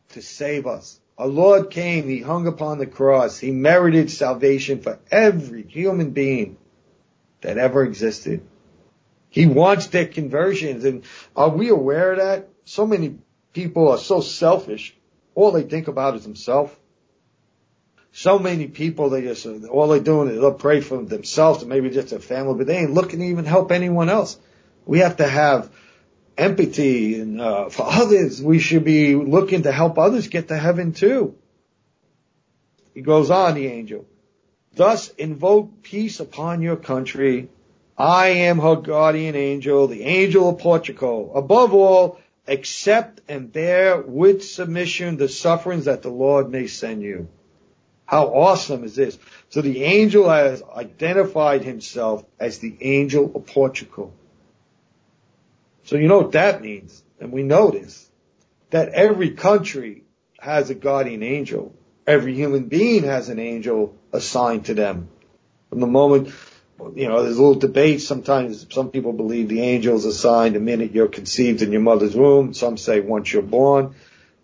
to 0.10 0.22
save 0.22 0.68
us. 0.68 1.00
Our 1.18 1.28
Lord 1.28 1.70
came, 1.70 2.08
He 2.08 2.22
hung 2.22 2.48
upon 2.48 2.78
the 2.78 2.86
cross. 2.88 3.38
He 3.38 3.52
merited 3.52 4.10
salvation 4.10 4.82
for 4.82 5.00
every 5.12 5.64
human 5.64 6.12
being 6.12 6.58
that 7.42 7.58
ever 7.58 7.84
existed. 7.84 8.42
He 9.30 9.46
wants 9.46 9.88
their 9.88 10.08
conversions. 10.08 10.86
And 10.86 11.04
are 11.36 11.50
we 11.50 11.70
aware 11.70 12.14
of 12.14 12.20
that? 12.20 12.50
So 12.66 12.88
many 12.88 13.18
people 13.54 13.90
are 13.90 13.98
so 13.98 14.22
selfish. 14.22 14.96
All 15.36 15.52
they 15.52 15.64
think 15.64 15.88
about 15.88 16.16
is 16.16 16.24
themselves. 16.24 16.74
So 18.12 18.40
many 18.40 18.68
people, 18.68 19.10
they 19.10 19.22
just, 19.22 19.46
all 19.46 19.88
they're 19.88 20.00
doing 20.00 20.30
is 20.30 20.40
they'll 20.40 20.54
pray 20.54 20.82
for 20.82 21.02
themselves 21.04 21.62
and 21.62 21.70
maybe 21.70 21.90
just 21.90 22.10
their 22.10 22.20
family, 22.20 22.56
but 22.56 22.68
they 22.68 22.78
ain't 22.78 22.94
looking 22.94 23.20
to 23.20 23.26
even 23.26 23.46
help 23.46 23.72
anyone 23.72 24.10
else. 24.10 24.38
We 24.86 25.00
have 25.00 25.18
to 25.18 25.28
have 25.28 25.72
empathy 26.38 27.20
and 27.22 27.40
uh, 27.40 27.70
for 27.70 27.86
others. 27.88 28.42
We 28.42 28.60
should 28.60 28.84
be 28.84 29.16
looking 29.16 29.64
to 29.64 29.72
help 29.72 29.98
others 30.00 30.28
get 30.28 30.48
to 30.48 30.58
heaven 30.58 30.94
too. 30.94 31.36
He 32.94 33.02
goes 33.02 33.30
on, 33.30 33.54
the 33.54 33.68
angel. 33.68 34.06
Thus 34.76 35.10
invoke 35.10 35.84
peace 35.84 36.20
upon 36.20 36.62
your 36.62 36.78
country. 36.78 37.50
I 37.98 38.28
am 38.30 38.60
her 38.60 38.78
guardian 38.78 39.36
angel, 39.36 39.88
the 39.88 40.04
angel 40.04 40.50
of 40.50 40.60
Portugal. 40.60 41.32
Above 41.36 41.74
all, 41.74 42.20
accept 42.50 43.22
and 43.28 43.52
bear 43.52 44.02
with 44.02 44.44
submission 44.44 45.18
the 45.18 45.30
sufferings 45.30 45.86
that 45.86 46.02
the 46.02 46.10
Lord 46.10 46.50
may 46.50 46.68
send 46.68 47.02
you. 47.02 47.30
How 48.06 48.28
awesome 48.28 48.84
is 48.84 48.96
this? 48.96 49.20
So 49.50 49.62
the 49.62 49.84
angel 49.84 50.30
has 50.30 50.64
identified 50.64 51.64
himself 51.64 52.26
as 52.40 52.58
the 52.58 52.76
angel 52.82 53.32
of 53.36 53.46
Portugal. 53.46 54.14
So 55.84 55.96
you 55.96 56.08
know 56.08 56.20
what 56.20 56.32
that 56.32 56.62
means, 56.62 57.04
and 57.20 57.32
we 57.32 57.44
know 57.44 57.70
this, 57.70 58.10
that 58.72 58.90
every 58.90 59.32
country 59.32 60.04
has 60.40 60.70
a 60.70 60.76
guardian 60.76 61.24
angel. 61.24 61.76
Every 62.08 62.34
human 62.34 62.64
being 62.66 63.04
has 63.04 63.30
an 63.30 63.40
angel 63.40 63.96
assigned 64.12 64.66
to 64.66 64.74
them. 64.74 65.10
From 65.70 65.80
the 65.80 65.88
moment, 65.88 66.30
you 66.96 67.08
know, 67.08 67.24
there's 67.24 67.38
a 67.38 67.42
little 67.42 67.60
debate. 67.60 68.02
Sometimes 68.02 68.66
some 68.72 68.90
people 68.90 69.14
believe 69.14 69.50
the 69.50 69.62
angel 69.62 69.96
is 69.96 70.06
assigned 70.06 70.56
the 70.56 70.60
minute 70.60 70.92
you're 70.92 71.08
conceived 71.08 71.62
in 71.62 71.72
your 71.72 71.82
mother's 71.82 72.16
womb. 72.16 72.54
Some 72.54 72.78
say 72.78 73.00
once 73.00 73.32
you're 73.32 73.42
born. 73.42 73.96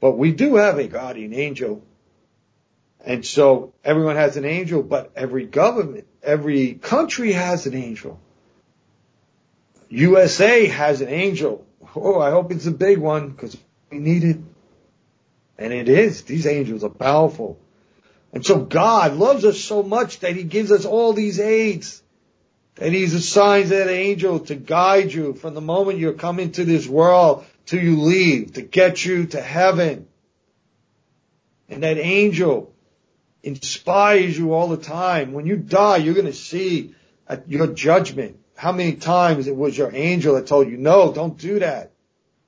But 0.01 0.18
we 0.18 0.32
do 0.32 0.56
have 0.56 0.77
a 0.77 0.88
guardian 0.88 1.34
angel. 1.34 1.84
And 3.06 3.25
so 3.25 3.74
everyone 3.84 4.15
has 4.15 4.36
an 4.36 4.46
angel, 4.46 4.84
but 4.84 5.12
every 5.15 5.46
government, 5.46 6.08
every 6.24 6.74
country 6.74 7.32
has 7.34 7.68
an 7.68 7.75
angel. 7.75 8.20
USA 9.89 10.65
has 10.65 11.01
an 11.01 11.10
angel. 11.10 11.65
Oh, 11.96 12.20
I 12.20 12.32
hope 12.32 12.51
it's 12.51 12.65
a 12.65 12.72
big 12.72 12.98
one 12.98 13.30
because 13.30 13.56
we 13.92 14.00
need 14.00 14.24
it. 14.24 14.38
And 15.58 15.72
it 15.72 15.88
is. 15.88 16.24
These 16.24 16.48
angels 16.48 16.84
are 16.84 16.89
powerful. 16.89 17.58
And 18.34 18.46
so 18.46 18.60
God 18.60 19.15
loves 19.15 19.46
us 19.46 19.60
so 19.60 19.84
much 19.84 20.20
that 20.20 20.36
he 20.36 20.44
gives 20.44 20.72
us 20.72 20.84
all 20.84 21.13
these 21.13 21.39
aids. 21.39 22.01
And 22.77 22.94
he's 22.94 23.13
assigned 23.13 23.70
that 23.70 23.89
angel 23.89 24.39
to 24.41 24.55
guide 24.55 25.13
you 25.13 25.34
from 25.34 25.53
the 25.53 25.62
moment 25.62 26.00
you 26.00 26.12
come 26.13 26.39
into 26.39 26.65
this 26.65 26.88
world 26.88 27.46
till 27.65 27.82
you 27.82 28.01
leave, 28.01 28.53
to 28.53 28.62
get 28.62 29.03
you 29.03 29.27
to 29.27 29.41
heaven. 29.41 30.08
And 31.70 31.84
that 31.84 31.98
angel 31.98 32.74
inspires 33.44 34.38
you 34.38 34.53
all 34.53 34.67
the 34.67 34.77
time. 34.77 35.32
When 35.32 35.46
you 35.46 35.55
die, 35.55 35.98
you're 35.98 36.13
going 36.13 36.25
to 36.25 36.34
see 36.34 36.94
at 37.27 37.50
your 37.50 37.67
judgment. 37.67 38.39
How 38.55 38.72
many 38.72 38.94
times 38.94 39.48
it 39.48 39.55
was 39.55 39.77
your 39.77 39.96
angel 39.96 40.36
that 40.36 40.48
told 40.48 40.70
you, 40.70 40.77
no, 40.77 41.13
don't 41.13 41.38
do 41.38 41.60
that. 41.60 41.91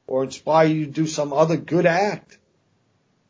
Or 0.08 0.24
inspire 0.24 0.68
you 0.68 0.86
to 0.86 0.92
do 0.92 1.08
some 1.08 1.34
other 1.34 1.58
good 1.58 1.86
act. 1.86 2.38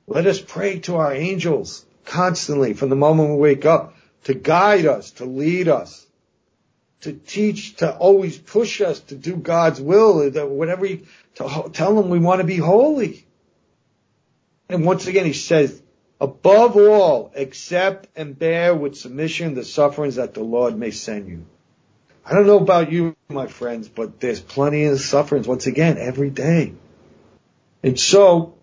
Let 0.08 0.26
us 0.26 0.40
pray 0.40 0.80
to 0.82 0.96
our 0.96 1.14
angels 1.14 1.86
constantly 2.06 2.74
from 2.74 2.90
the 2.90 2.96
moment 2.96 3.32
we 3.32 3.38
wake 3.38 3.66
up 3.66 3.96
to 4.24 4.34
guide 4.34 4.86
us, 4.86 5.12
to 5.12 5.26
lead 5.26 5.68
us, 5.68 6.07
to 7.02 7.14
teach, 7.14 7.76
to 7.78 7.96
always 7.96 8.38
push 8.38 8.82
us 8.82 9.00
to 9.02 9.16
do 9.16 9.36
God's 9.36 9.80
will, 9.80 10.30
that 10.32 10.50
whatever 10.50 10.86
you, 10.86 11.06
to 11.36 11.70
tell 11.74 11.96
them 11.96 12.10
we 12.10 12.20
want 12.20 12.42
to 12.42 12.48
be 12.48 12.58
holy. 12.58 13.26
And 14.70 14.86
once 14.86 15.08
again, 15.08 15.26
he 15.26 15.34
says, 15.34 15.82
above 16.20 16.76
all, 16.76 17.32
accept 17.36 18.08
and 18.16 18.38
bear 18.38 18.76
with 18.76 18.98
submission 18.98 19.54
the 19.54 19.64
sufferings 19.64 20.16
that 20.16 20.34
the 20.34 20.44
Lord 20.44 20.78
may 20.78 20.92
send 20.92 21.28
you. 21.28 21.46
I 22.26 22.34
don't 22.34 22.48
know 22.48 22.60
about 22.60 22.92
you, 22.92 23.16
my 23.30 23.48
friends, 23.48 23.88
but 23.88 24.20
there's 24.20 24.42
plenty 24.42 24.86
of 24.86 25.00
sufferings 25.00 25.48
once 25.48 25.68
again 25.68 25.98
every 25.98 26.30
day. 26.30 26.74
And 27.84 27.98
so, 27.98 28.56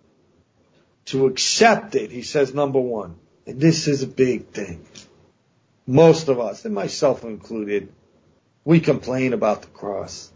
to 1.05 1.25
accept 1.25 1.95
it, 1.95 2.11
he 2.11 2.21
says 2.21 2.53
number 2.53 2.79
one, 2.79 3.15
and 3.47 3.59
this 3.59 3.87
is 3.87 4.03
a 4.03 4.07
big 4.07 4.49
thing. 4.49 4.85
Most 5.87 6.27
of 6.27 6.39
us, 6.39 6.65
and 6.65 6.75
myself 6.75 7.23
included, 7.23 7.91
we 8.65 8.79
complain 8.79 9.33
about 9.33 9.61
the 9.61 9.67
cross. 9.67 10.31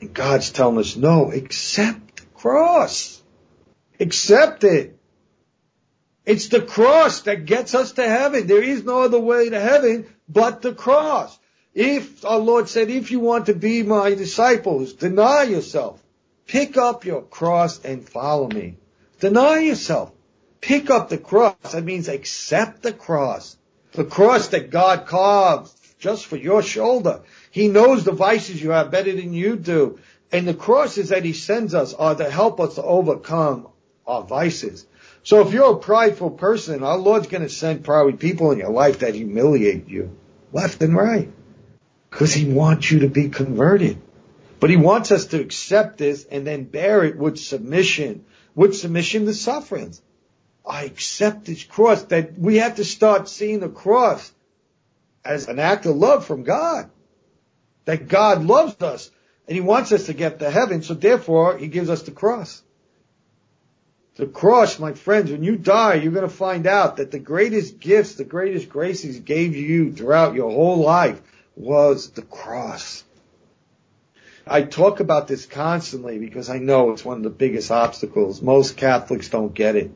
And 0.00 0.12
God's 0.12 0.50
telling 0.50 0.78
us, 0.78 0.96
no, 0.96 1.30
accept 1.30 2.16
the 2.16 2.26
cross. 2.34 3.22
Accept 3.98 4.64
it. 4.64 4.98
It's 6.26 6.48
the 6.48 6.60
cross 6.60 7.20
that 7.22 7.46
gets 7.46 7.74
us 7.74 7.92
to 7.92 8.06
heaven. 8.06 8.48
There 8.48 8.62
is 8.62 8.84
no 8.84 9.02
other 9.02 9.20
way 9.20 9.48
to 9.48 9.60
heaven 9.60 10.06
but 10.28 10.60
the 10.60 10.74
cross. 10.74 11.38
If 11.72 12.24
our 12.24 12.38
Lord 12.38 12.68
said, 12.68 12.90
if 12.90 13.10
you 13.10 13.20
want 13.20 13.46
to 13.46 13.54
be 13.54 13.82
my 13.84 14.14
disciples, 14.14 14.94
deny 14.94 15.44
yourself. 15.44 16.02
Pick 16.46 16.76
up 16.76 17.04
your 17.04 17.22
cross 17.22 17.84
and 17.84 18.08
follow 18.08 18.48
me. 18.48 18.78
Deny 19.20 19.60
yourself. 19.60 20.10
Pick 20.60 20.90
up 20.90 21.08
the 21.08 21.18
cross. 21.18 21.54
That 21.72 21.84
means 21.84 22.08
accept 22.08 22.82
the 22.82 22.92
cross. 22.92 23.56
The 23.92 24.04
cross 24.04 24.48
that 24.48 24.70
God 24.70 25.06
carved 25.06 25.70
just 26.06 26.26
for 26.26 26.36
your 26.36 26.62
shoulder. 26.62 27.22
He 27.50 27.66
knows 27.66 28.04
the 28.04 28.12
vices 28.12 28.62
you 28.62 28.70
have 28.70 28.92
better 28.92 29.12
than 29.12 29.32
you 29.32 29.56
do. 29.56 29.98
And 30.30 30.46
the 30.46 30.54
crosses 30.54 31.08
that 31.08 31.24
he 31.24 31.32
sends 31.32 31.74
us 31.74 31.94
are 31.94 32.14
to 32.14 32.30
help 32.30 32.60
us 32.60 32.76
to 32.76 32.82
overcome 32.84 33.66
our 34.06 34.22
vices. 34.22 34.86
So 35.24 35.44
if 35.44 35.52
you're 35.52 35.72
a 35.72 35.78
prideful 35.78 36.30
person, 36.30 36.84
our 36.84 36.96
Lord's 36.96 37.26
going 37.26 37.42
to 37.42 37.48
send 37.48 37.82
probably 37.82 38.12
people 38.12 38.52
in 38.52 38.58
your 38.58 38.70
life 38.70 39.00
that 39.00 39.16
humiliate 39.16 39.88
you 39.88 40.16
left 40.52 40.80
and 40.80 40.94
right 40.94 41.28
because 42.08 42.32
he 42.32 42.44
wants 42.44 42.88
you 42.88 43.00
to 43.00 43.08
be 43.08 43.28
converted. 43.28 44.00
But 44.60 44.70
he 44.70 44.76
wants 44.76 45.10
us 45.10 45.26
to 45.26 45.40
accept 45.40 45.98
this 45.98 46.24
and 46.24 46.46
then 46.46 46.62
bear 46.62 47.02
it 47.02 47.16
with 47.16 47.36
submission, 47.36 48.26
with 48.54 48.76
submission 48.76 49.26
to 49.26 49.34
sufferings. 49.34 50.00
I 50.64 50.84
accept 50.84 51.46
this 51.46 51.64
cross 51.64 52.04
that 52.14 52.38
we 52.38 52.58
have 52.58 52.76
to 52.76 52.84
start 52.84 53.28
seeing 53.28 53.58
the 53.58 53.68
cross 53.68 54.32
as 55.26 55.48
an 55.48 55.58
act 55.58 55.86
of 55.86 55.96
love 55.96 56.26
from 56.26 56.42
God. 56.42 56.90
That 57.84 58.08
God 58.08 58.44
loves 58.44 58.80
us 58.82 59.10
and 59.46 59.54
he 59.54 59.60
wants 59.60 59.92
us 59.92 60.06
to 60.06 60.12
get 60.12 60.40
to 60.40 60.50
heaven. 60.50 60.82
So 60.82 60.94
therefore 60.94 61.56
he 61.58 61.68
gives 61.68 61.90
us 61.90 62.02
the 62.02 62.10
cross. 62.10 62.62
The 64.16 64.26
cross, 64.26 64.78
my 64.78 64.94
friends, 64.94 65.30
when 65.30 65.44
you 65.44 65.56
die, 65.56 65.94
you're 65.94 66.12
going 66.12 66.28
to 66.28 66.34
find 66.34 66.66
out 66.66 66.96
that 66.96 67.10
the 67.10 67.18
greatest 67.18 67.78
gifts, 67.78 68.14
the 68.14 68.24
greatest 68.24 68.68
graces 68.68 69.20
gave 69.20 69.54
you 69.54 69.92
throughout 69.92 70.34
your 70.34 70.50
whole 70.50 70.78
life 70.78 71.20
was 71.54 72.10
the 72.10 72.22
cross. 72.22 73.04
I 74.46 74.62
talk 74.62 75.00
about 75.00 75.28
this 75.28 75.44
constantly 75.44 76.18
because 76.18 76.48
I 76.48 76.58
know 76.58 76.92
it's 76.92 77.04
one 77.04 77.18
of 77.18 77.24
the 77.24 77.30
biggest 77.30 77.70
obstacles. 77.70 78.40
Most 78.40 78.76
Catholics 78.76 79.28
don't 79.28 79.52
get 79.52 79.76
it. 79.76 79.90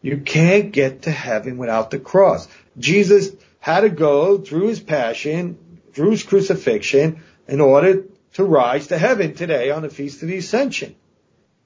You 0.00 0.18
can't 0.18 0.70
get 0.70 1.02
to 1.02 1.10
heaven 1.10 1.56
without 1.58 1.90
the 1.90 1.98
cross. 1.98 2.46
Jesus 2.78 3.30
had 3.60 3.80
to 3.80 3.90
go 3.90 4.38
through 4.38 4.68
his 4.68 4.80
passion, 4.80 5.80
through 5.92 6.10
his 6.12 6.22
crucifixion, 6.22 7.22
in 7.46 7.60
order 7.60 8.04
to 8.34 8.44
rise 8.44 8.88
to 8.88 8.98
heaven 8.98 9.34
today 9.34 9.70
on 9.70 9.82
the 9.82 9.88
Feast 9.88 10.22
of 10.22 10.28
the 10.28 10.36
Ascension. 10.36 10.94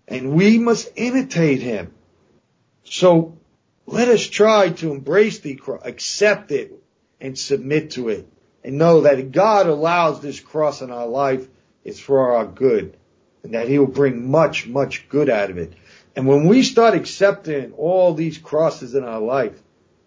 And 0.08 0.32
we 0.32 0.58
must 0.58 0.90
imitate 0.96 1.60
him. 1.60 1.92
So 2.84 3.38
let 3.86 4.08
us 4.08 4.26
try 4.26 4.70
to 4.70 4.92
embrace 4.92 5.40
the 5.40 5.54
cross, 5.54 5.82
accept 5.84 6.50
it, 6.50 6.72
and 7.20 7.38
submit 7.38 7.92
to 7.92 8.08
it. 8.08 8.28
And 8.64 8.78
know 8.78 9.02
that 9.02 9.32
God 9.32 9.66
allows 9.66 10.20
this 10.20 10.40
cross 10.40 10.82
in 10.82 10.90
our 10.90 11.06
life 11.06 11.46
is 11.84 11.98
for 11.98 12.34
our 12.34 12.46
good. 12.46 12.96
And 13.42 13.54
that 13.54 13.68
he 13.68 13.78
will 13.78 13.86
bring 13.86 14.30
much, 14.30 14.66
much 14.66 15.08
good 15.08 15.28
out 15.28 15.50
of 15.50 15.58
it. 15.58 15.72
And 16.14 16.26
when 16.26 16.46
we 16.46 16.62
start 16.62 16.94
accepting 16.94 17.72
all 17.72 18.14
these 18.14 18.38
crosses 18.38 18.94
in 18.94 19.04
our 19.04 19.20
life, 19.20 19.61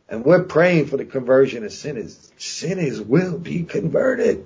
and 0.08 0.24
we're 0.24 0.44
praying 0.44 0.88
for 0.88 0.98
the 0.98 1.06
conversion 1.06 1.64
of 1.64 1.72
sinners, 1.72 2.32
sinners 2.38 3.02
will 3.02 3.38
be 3.38 3.64
converted. 3.64 4.46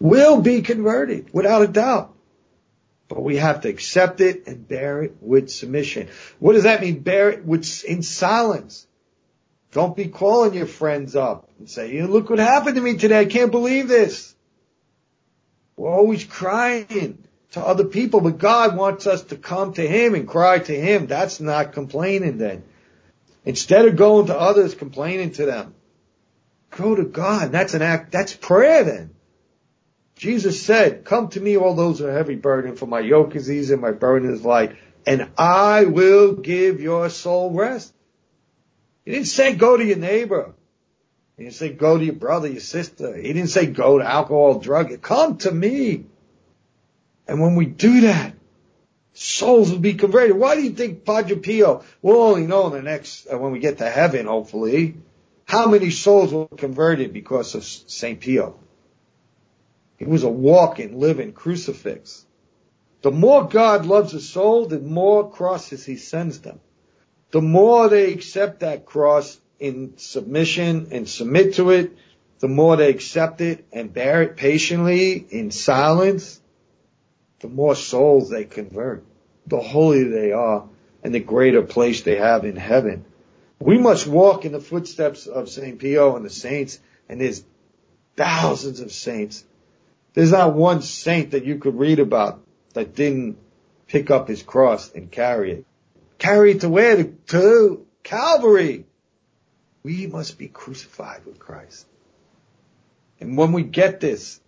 Will 0.00 0.40
be 0.40 0.62
converted, 0.62 1.28
without 1.32 1.62
a 1.62 1.68
doubt. 1.68 2.14
But 3.08 3.22
we 3.22 3.36
have 3.36 3.60
to 3.62 3.68
accept 3.68 4.20
it 4.20 4.46
and 4.46 4.66
bear 4.66 5.02
it 5.02 5.16
with 5.20 5.50
submission. 5.50 6.08
What 6.38 6.54
does 6.54 6.64
that 6.64 6.80
mean? 6.80 7.00
Bear 7.00 7.30
it 7.30 7.44
with, 7.44 7.84
in 7.84 8.02
silence. 8.02 8.86
Don't 9.72 9.96
be 9.96 10.08
calling 10.08 10.54
your 10.54 10.66
friends 10.66 11.14
up 11.14 11.48
and 11.58 11.68
say, 11.68 12.00
look 12.02 12.30
what 12.30 12.38
happened 12.38 12.76
to 12.76 12.82
me 12.82 12.96
today. 12.96 13.20
I 13.20 13.24
can't 13.24 13.50
believe 13.50 13.88
this. 13.88 14.34
We're 15.76 15.90
always 15.90 16.24
crying 16.24 17.24
to 17.52 17.60
other 17.60 17.84
people, 17.84 18.20
but 18.20 18.38
God 18.38 18.76
wants 18.76 19.06
us 19.06 19.22
to 19.24 19.36
come 19.36 19.74
to 19.74 19.86
Him 19.86 20.14
and 20.14 20.26
cry 20.26 20.58
to 20.58 20.74
Him. 20.74 21.06
That's 21.06 21.40
not 21.40 21.72
complaining 21.72 22.38
then. 22.38 22.62
Instead 23.44 23.86
of 23.86 23.96
going 23.96 24.26
to 24.26 24.38
others 24.38 24.74
complaining 24.74 25.32
to 25.32 25.46
them, 25.46 25.74
go 26.70 26.94
to 26.94 27.04
God. 27.04 27.52
That's 27.52 27.74
an 27.74 27.82
act, 27.82 28.12
that's 28.12 28.34
prayer 28.34 28.84
then. 28.84 29.10
Jesus 30.16 30.62
said, 30.62 31.04
come 31.04 31.28
to 31.30 31.40
me 31.40 31.56
all 31.56 31.74
those 31.74 31.98
who 31.98 32.06
are 32.06 32.12
heavy 32.12 32.36
burdened 32.36 32.78
for 32.78 32.86
my 32.86 33.00
yoke 33.00 33.34
is 33.36 33.50
easy 33.50 33.72
and 33.72 33.82
my 33.82 33.90
burden 33.90 34.32
is 34.32 34.44
light 34.44 34.76
and 35.06 35.30
I 35.36 35.84
will 35.84 36.32
give 36.32 36.80
your 36.80 37.10
soul 37.10 37.50
rest. 37.50 37.92
He 39.04 39.12
didn't 39.12 39.26
say 39.26 39.54
go 39.54 39.76
to 39.76 39.84
your 39.84 39.98
neighbor. 39.98 40.54
He 41.36 41.44
didn't 41.44 41.56
say 41.56 41.70
go 41.70 41.98
to 41.98 42.04
your 42.04 42.14
brother, 42.14 42.48
your 42.48 42.60
sister. 42.60 43.14
He 43.16 43.32
didn't 43.32 43.48
say 43.48 43.66
go 43.66 43.98
to 43.98 44.04
alcohol, 44.04 44.60
drug. 44.60 45.02
Come 45.02 45.38
to 45.38 45.50
me. 45.50 46.06
And 47.26 47.40
when 47.40 47.56
we 47.56 47.66
do 47.66 48.02
that, 48.02 48.34
souls 49.14 49.70
will 49.70 49.78
be 49.78 49.94
converted. 49.94 50.36
Why 50.36 50.56
do 50.56 50.62
you 50.62 50.72
think 50.72 51.04
Padre 51.04 51.36
Pio, 51.36 51.84
we'll 52.02 52.22
only 52.22 52.46
know 52.46 52.66
in 52.66 52.72
the 52.72 52.82
next, 52.82 53.26
uh, 53.32 53.38
when 53.38 53.52
we 53.52 53.60
get 53.60 53.78
to 53.78 53.88
heaven, 53.88 54.26
hopefully, 54.26 54.96
how 55.46 55.68
many 55.68 55.90
souls 55.90 56.32
were 56.32 56.48
converted 56.48 57.12
because 57.12 57.54
of 57.54 57.64
St. 57.64 58.20
Pio? 58.20 58.58
He 59.96 60.04
was 60.04 60.24
a 60.24 60.28
walking, 60.28 60.98
living 60.98 61.32
crucifix. 61.32 62.26
The 63.02 63.12
more 63.12 63.48
God 63.48 63.86
loves 63.86 64.14
a 64.14 64.20
soul, 64.20 64.66
the 64.66 64.80
more 64.80 65.30
crosses 65.30 65.84
he 65.84 65.96
sends 65.96 66.40
them. 66.40 66.60
The 67.30 67.42
more 67.42 67.88
they 67.88 68.12
accept 68.12 68.60
that 68.60 68.86
cross 68.86 69.38
in 69.58 69.98
submission 69.98 70.88
and 70.90 71.08
submit 71.08 71.54
to 71.54 71.70
it, 71.70 71.96
the 72.40 72.48
more 72.48 72.76
they 72.76 72.90
accept 72.90 73.40
it 73.40 73.66
and 73.72 73.92
bear 73.92 74.22
it 74.22 74.36
patiently 74.36 75.14
in 75.30 75.50
silence, 75.50 76.40
the 77.44 77.50
more 77.50 77.76
souls 77.76 78.28
they 78.28 78.44
convert, 78.44 79.04
the 79.46 79.60
holier 79.60 80.08
they 80.08 80.32
are, 80.32 80.68
and 81.02 81.14
the 81.14 81.20
greater 81.20 81.62
place 81.62 82.02
they 82.02 82.16
have 82.16 82.44
in 82.44 82.56
heaven. 82.56 83.04
We 83.60 83.78
must 83.78 84.06
walk 84.06 84.44
in 84.44 84.52
the 84.52 84.60
footsteps 84.60 85.26
of 85.26 85.48
St. 85.48 85.78
Pio 85.78 86.16
and 86.16 86.24
the 86.24 86.30
saints, 86.30 86.80
and 87.08 87.20
there's 87.20 87.44
thousands 88.16 88.80
of 88.80 88.92
saints 88.92 89.44
there's 90.14 90.30
not 90.30 90.54
one 90.54 90.80
saint 90.80 91.32
that 91.32 91.44
you 91.44 91.58
could 91.58 91.76
read 91.76 91.98
about 91.98 92.40
that 92.72 92.94
didn't 92.94 93.36
pick 93.88 94.10
up 94.10 94.28
his 94.28 94.42
cross 94.42 94.92
and 94.92 95.10
carry 95.10 95.52
it. 95.52 95.66
Carry 96.18 96.52
it 96.52 96.60
to 96.60 96.68
where? 96.68 97.04
To 97.04 97.86
Calvary. 98.04 98.86
We 99.82 100.06
must 100.06 100.38
be 100.38 100.48
crucified 100.48 101.26
with 101.26 101.38
Christ. 101.38 101.86
And 103.20 103.36
when 103.36 103.52
we 103.52 103.64
get 103.64 104.00
this, 104.00 104.40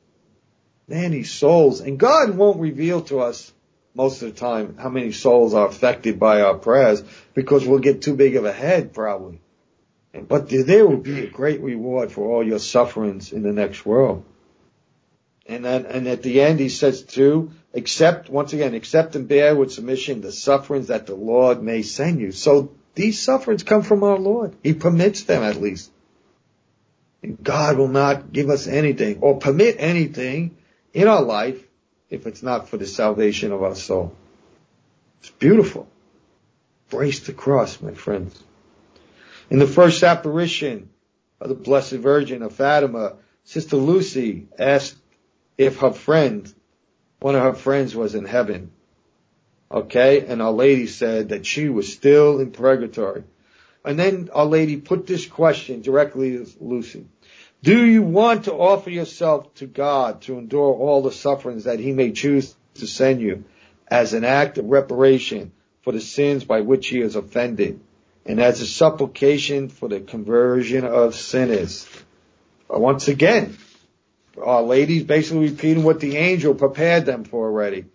man, 0.88 1.10
these 1.10 1.32
souls, 1.32 1.80
and 1.80 1.98
God 1.98 2.36
won't 2.36 2.60
reveal 2.60 3.02
to 3.02 3.20
us 3.20 3.52
most 3.94 4.22
of 4.22 4.32
the 4.32 4.38
time 4.38 4.76
how 4.76 4.88
many 4.88 5.10
souls 5.10 5.54
are 5.54 5.66
affected 5.66 6.20
by 6.20 6.42
our 6.42 6.54
prayers 6.54 7.02
because 7.34 7.66
we'll 7.66 7.78
get 7.78 8.02
too 8.02 8.14
big 8.14 8.36
of 8.36 8.44
a 8.44 8.52
head 8.52 8.92
probably. 8.92 9.40
But 10.28 10.48
there 10.48 10.86
will 10.86 10.96
be 10.96 11.20
a 11.20 11.30
great 11.30 11.60
reward 11.60 12.10
for 12.10 12.30
all 12.30 12.46
your 12.46 12.58
sufferings 12.58 13.32
in 13.32 13.42
the 13.42 13.52
next 13.52 13.84
world. 13.84 14.24
And 15.46 15.64
then, 15.64 15.86
and 15.86 16.08
at 16.08 16.22
the 16.22 16.40
end 16.40 16.58
he 16.58 16.68
says 16.68 17.02
too, 17.02 17.52
accept, 17.74 18.28
once 18.28 18.52
again, 18.52 18.74
accept 18.74 19.14
and 19.14 19.28
bear 19.28 19.54
with 19.54 19.72
submission 19.72 20.20
the 20.20 20.32
sufferings 20.32 20.88
that 20.88 21.06
the 21.06 21.14
Lord 21.14 21.62
may 21.62 21.82
send 21.82 22.20
you. 22.20 22.32
So 22.32 22.72
these 22.94 23.20
sufferings 23.20 23.62
come 23.62 23.82
from 23.82 24.02
our 24.02 24.18
Lord. 24.18 24.56
He 24.62 24.72
permits 24.72 25.24
them 25.24 25.42
at 25.42 25.60
least. 25.60 25.90
And 27.22 27.42
God 27.42 27.76
will 27.76 27.88
not 27.88 28.32
give 28.32 28.50
us 28.50 28.66
anything 28.66 29.18
or 29.20 29.38
permit 29.38 29.76
anything 29.78 30.56
in 30.96 31.08
our 31.08 31.20
life 31.20 31.62
if 32.08 32.26
it's 32.26 32.42
not 32.42 32.70
for 32.70 32.78
the 32.78 32.86
salvation 32.86 33.52
of 33.52 33.62
our 33.62 33.74
soul. 33.74 34.16
It's 35.20 35.30
beautiful. 35.30 35.86
Brace 36.88 37.20
the 37.20 37.34
cross, 37.34 37.82
my 37.82 37.92
friends. 37.92 38.42
In 39.50 39.58
the 39.58 39.66
first 39.66 40.02
apparition 40.02 40.88
of 41.38 41.50
the 41.50 41.54
Blessed 41.54 41.96
Virgin 41.96 42.40
of 42.40 42.54
Fatima, 42.54 43.16
Sister 43.44 43.76
Lucy 43.76 44.48
asked 44.58 44.96
if 45.58 45.80
her 45.80 45.92
friend, 45.92 46.50
one 47.20 47.34
of 47.34 47.42
her 47.42 47.52
friends 47.52 47.94
was 47.94 48.14
in 48.14 48.24
heaven. 48.24 48.70
Okay? 49.70 50.24
And 50.24 50.40
Our 50.40 50.52
Lady 50.52 50.86
said 50.86 51.28
that 51.28 51.44
she 51.44 51.68
was 51.68 51.92
still 51.92 52.40
in 52.40 52.52
purgatory. 52.52 53.24
And 53.84 53.98
then 53.98 54.30
Our 54.32 54.46
Lady 54.46 54.78
put 54.78 55.06
this 55.06 55.26
question 55.26 55.82
directly 55.82 56.38
to 56.38 56.46
Lucy. 56.58 57.04
Do 57.62 57.84
you 57.84 58.02
want 58.02 58.44
to 58.44 58.54
offer 58.54 58.90
yourself 58.90 59.52
to 59.54 59.66
God 59.66 60.22
to 60.22 60.38
endure 60.38 60.72
all 60.72 61.02
the 61.02 61.12
sufferings 61.12 61.64
that 61.64 61.80
He 61.80 61.92
may 61.92 62.12
choose 62.12 62.54
to 62.74 62.86
send 62.86 63.20
you 63.20 63.44
as 63.88 64.12
an 64.12 64.24
act 64.24 64.58
of 64.58 64.66
reparation 64.66 65.52
for 65.82 65.92
the 65.92 66.00
sins 66.00 66.44
by 66.44 66.60
which 66.60 66.88
He 66.88 67.00
is 67.00 67.16
offended 67.16 67.80
and 68.26 68.40
as 68.40 68.60
a 68.60 68.66
supplication 68.66 69.68
for 69.68 69.88
the 69.88 70.00
conversion 70.00 70.84
of 70.84 71.14
sinners? 71.14 71.88
Uh, 72.72 72.78
once 72.78 73.08
again, 73.08 73.56
our 74.42 74.62
ladies 74.62 75.04
basically 75.04 75.48
repeating 75.48 75.84
what 75.84 76.00
the 76.00 76.16
angel 76.16 76.54
prepared 76.54 77.06
them 77.06 77.24
for 77.24 77.46
already. 77.46 77.86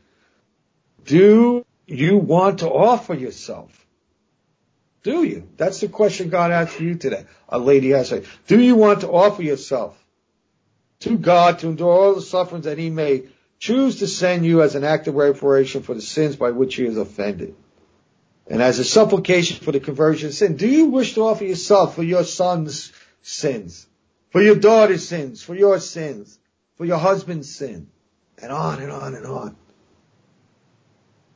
Do 1.06 1.66
you 1.86 2.18
want 2.18 2.60
to 2.60 2.70
offer 2.70 3.14
yourself? 3.14 3.86
Do 5.04 5.24
you? 5.24 5.48
That's 5.58 5.80
the 5.80 5.88
question 5.88 6.30
God 6.30 6.52
asked 6.52 6.80
you 6.80 6.96
today. 6.96 7.26
A 7.50 7.58
lady 7.58 7.94
asked, 7.94 8.24
do 8.48 8.60
you 8.60 8.76
want 8.76 9.02
to 9.02 9.10
offer 9.10 9.42
yourself 9.42 9.98
to 11.00 11.18
God 11.18 11.60
to 11.60 11.68
endure 11.70 11.92
all 11.92 12.16
the 12.16 12.22
sufferings 12.22 12.66
that 12.66 12.78
he 12.78 12.90
may 12.90 13.24
choose 13.60 14.00
to 14.00 14.08
send 14.08 14.46
you 14.46 14.62
as 14.62 14.76
an 14.76 14.84
act 14.84 15.08
of 15.08 15.16
reparation 15.16 15.82
for 15.82 15.96
the 15.96 16.02
sins 16.02 16.36
by 16.36 16.52
which 16.52 16.76
he 16.76 16.86
is 16.86 16.98
offended? 16.98 17.56
And 18.48 18.62
as 18.62 18.80
a 18.80 18.84
supplication 18.84 19.64
for 19.64 19.72
the 19.72 19.80
conversion 19.80 20.30
of 20.30 20.36
sin, 20.36 20.58
do 20.58 20.68
you 20.68 20.88
wish 20.88 21.14
to 21.16 21.22
offer 21.22 21.46
yourself 21.46 21.96
for 21.96 22.04
your 22.04 22.24
son's 22.24 22.92
sins, 23.22 23.88
for 24.30 24.42
your 24.42 24.56
daughter's 24.56 25.08
sins, 25.08 25.42
for 25.42 25.56
your 25.56 25.80
sins, 25.80 26.38
for 26.76 26.86
your 26.86 26.98
husband's 26.98 27.54
sin, 27.54 27.88
and 28.42 28.52
on 28.52 28.82
and 28.82 28.92
on 28.92 29.14
and 29.14 29.26
on. 29.26 29.56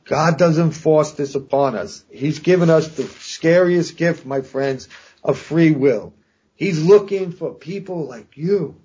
God 0.04 0.38
doesn't 0.38 0.72
force 0.72 1.12
this 1.12 1.34
upon 1.34 1.76
us. 1.76 2.04
He's 2.10 2.38
given 2.38 2.70
us 2.70 2.88
the 2.96 3.04
scariest 3.36 3.96
gift, 3.96 4.26
my 4.26 4.40
friends, 4.40 4.88
of 5.22 5.38
free 5.38 5.72
will. 5.72 6.14
He's 6.54 6.82
looking 6.82 7.32
for 7.32 7.52
people 7.52 8.06
like 8.06 8.36
you 8.36 8.76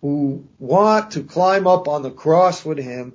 who 0.00 0.44
want 0.58 1.12
to 1.12 1.22
climb 1.22 1.66
up 1.66 1.86
on 1.86 2.02
the 2.02 2.10
cross 2.10 2.64
with 2.64 2.78
him 2.78 3.14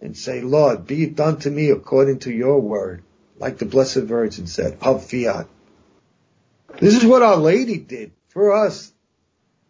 and 0.00 0.16
say, 0.16 0.40
Lord, 0.40 0.86
be 0.86 1.04
it 1.04 1.16
done 1.16 1.38
to 1.40 1.50
me 1.50 1.70
according 1.70 2.20
to 2.20 2.32
your 2.32 2.60
word, 2.60 3.02
like 3.38 3.58
the 3.58 3.64
Blessed 3.64 4.04
Virgin 4.04 4.46
said, 4.46 4.78
of 4.80 5.04
fiat. 5.04 5.48
This 6.78 6.96
is 6.96 7.04
what 7.04 7.22
Our 7.22 7.36
Lady 7.36 7.78
did 7.78 8.12
for 8.28 8.54
us 8.54 8.92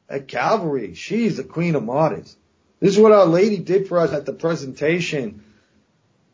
at 0.09 0.28
Calvary. 0.28 0.94
She's 0.94 1.37
the 1.37 1.44
Queen 1.44 1.74
of 1.74 1.85
Martyrs. 1.85 2.37
This 2.80 2.94
is 2.94 3.00
what 3.00 3.12
Our 3.12 3.26
Lady 3.26 3.59
did 3.59 3.88
for 3.88 3.98
us 3.98 4.12
at 4.12 4.26
the 4.26 4.32
presentation 4.32 5.42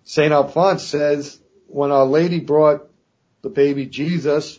St. 0.04 0.32
Alphonse 0.32 0.84
says 0.84 1.38
when 1.68 1.92
Our 1.92 2.06
Lady 2.06 2.40
brought 2.40 2.88
the 3.42 3.50
baby 3.50 3.86
Jesus 3.86 4.58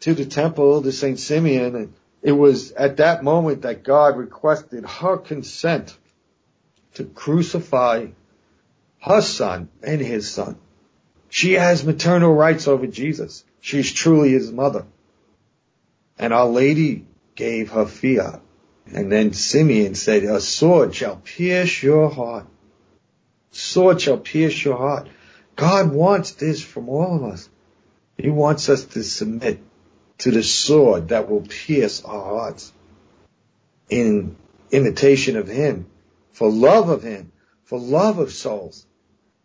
to 0.00 0.14
the 0.14 0.24
temple 0.24 0.82
to 0.82 0.92
St. 0.92 1.18
Simeon, 1.18 1.74
and 1.74 1.94
it 2.22 2.32
was 2.32 2.72
at 2.72 2.98
that 2.98 3.24
moment 3.24 3.62
that 3.62 3.82
God 3.82 4.16
requested 4.16 4.84
her 4.84 5.16
consent 5.16 5.96
to 6.94 7.04
crucify 7.04 8.08
her 9.00 9.20
son 9.20 9.68
and 9.82 10.00
his 10.00 10.30
son. 10.30 10.58
She 11.28 11.54
has 11.54 11.84
maternal 11.84 12.32
rights 12.32 12.68
over 12.68 12.86
Jesus. 12.86 13.44
She's 13.60 13.92
truly 13.92 14.32
his 14.32 14.50
mother. 14.50 14.86
And 16.18 16.32
Our 16.32 16.46
Lady 16.46 17.06
gave 17.34 17.70
her 17.70 17.86
fiat. 17.86 18.40
And 18.86 19.12
then 19.12 19.32
Simeon 19.32 19.94
said, 19.94 20.24
a 20.24 20.40
sword 20.40 20.94
shall 20.94 21.16
pierce 21.16 21.82
your 21.82 22.08
heart 22.08 22.46
sword 23.50 24.00
shall 24.00 24.18
pierce 24.18 24.64
your 24.64 24.76
heart. 24.76 25.08
God 25.56 25.92
wants 25.92 26.32
this 26.32 26.62
from 26.62 26.88
all 26.88 27.16
of 27.16 27.24
us. 27.24 27.48
He 28.18 28.30
wants 28.30 28.68
us 28.68 28.84
to 28.84 29.04
submit 29.04 29.60
to 30.18 30.32
the 30.32 30.42
sword 30.42 31.08
that 31.08 31.30
will 31.30 31.42
pierce 31.42 32.04
our 32.04 32.24
hearts 32.24 32.72
in 33.88 34.36
imitation 34.72 35.36
of 35.36 35.46
Him, 35.46 35.86
for 36.32 36.50
love 36.50 36.88
of 36.88 37.04
Him, 37.04 37.30
for 37.64 37.78
love 37.78 38.18
of 38.18 38.32
souls. 38.32 38.84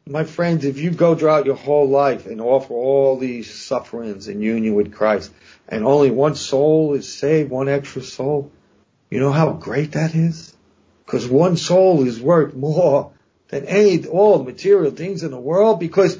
My 0.07 0.23
friends, 0.23 0.65
if 0.65 0.79
you 0.79 0.89
go 0.91 1.15
throughout 1.15 1.45
your 1.45 1.55
whole 1.55 1.87
life 1.87 2.25
and 2.25 2.41
offer 2.41 2.73
all 2.73 3.17
these 3.17 3.53
sufferings 3.53 4.27
in 4.27 4.41
union 4.41 4.73
with 4.73 4.91
Christ, 4.91 5.31
and 5.69 5.85
only 5.85 6.11
one 6.11 6.35
soul 6.35 6.95
is 6.95 7.13
saved, 7.13 7.51
one 7.51 7.69
extra 7.69 8.01
soul, 8.01 8.51
you 9.09 9.19
know 9.19 9.31
how 9.31 9.51
great 9.53 9.93
that 9.93 10.15
is? 10.15 10.53
Because 11.05 11.27
one 11.27 11.57
soul 11.57 12.05
is 12.05 12.19
worth 12.19 12.55
more 12.55 13.13
than 13.49 13.65
any, 13.65 14.05
all 14.07 14.39
the 14.39 14.43
material 14.43 14.91
things 14.91 15.21
in 15.21 15.31
the 15.31 15.39
world 15.39 15.79
because 15.79 16.17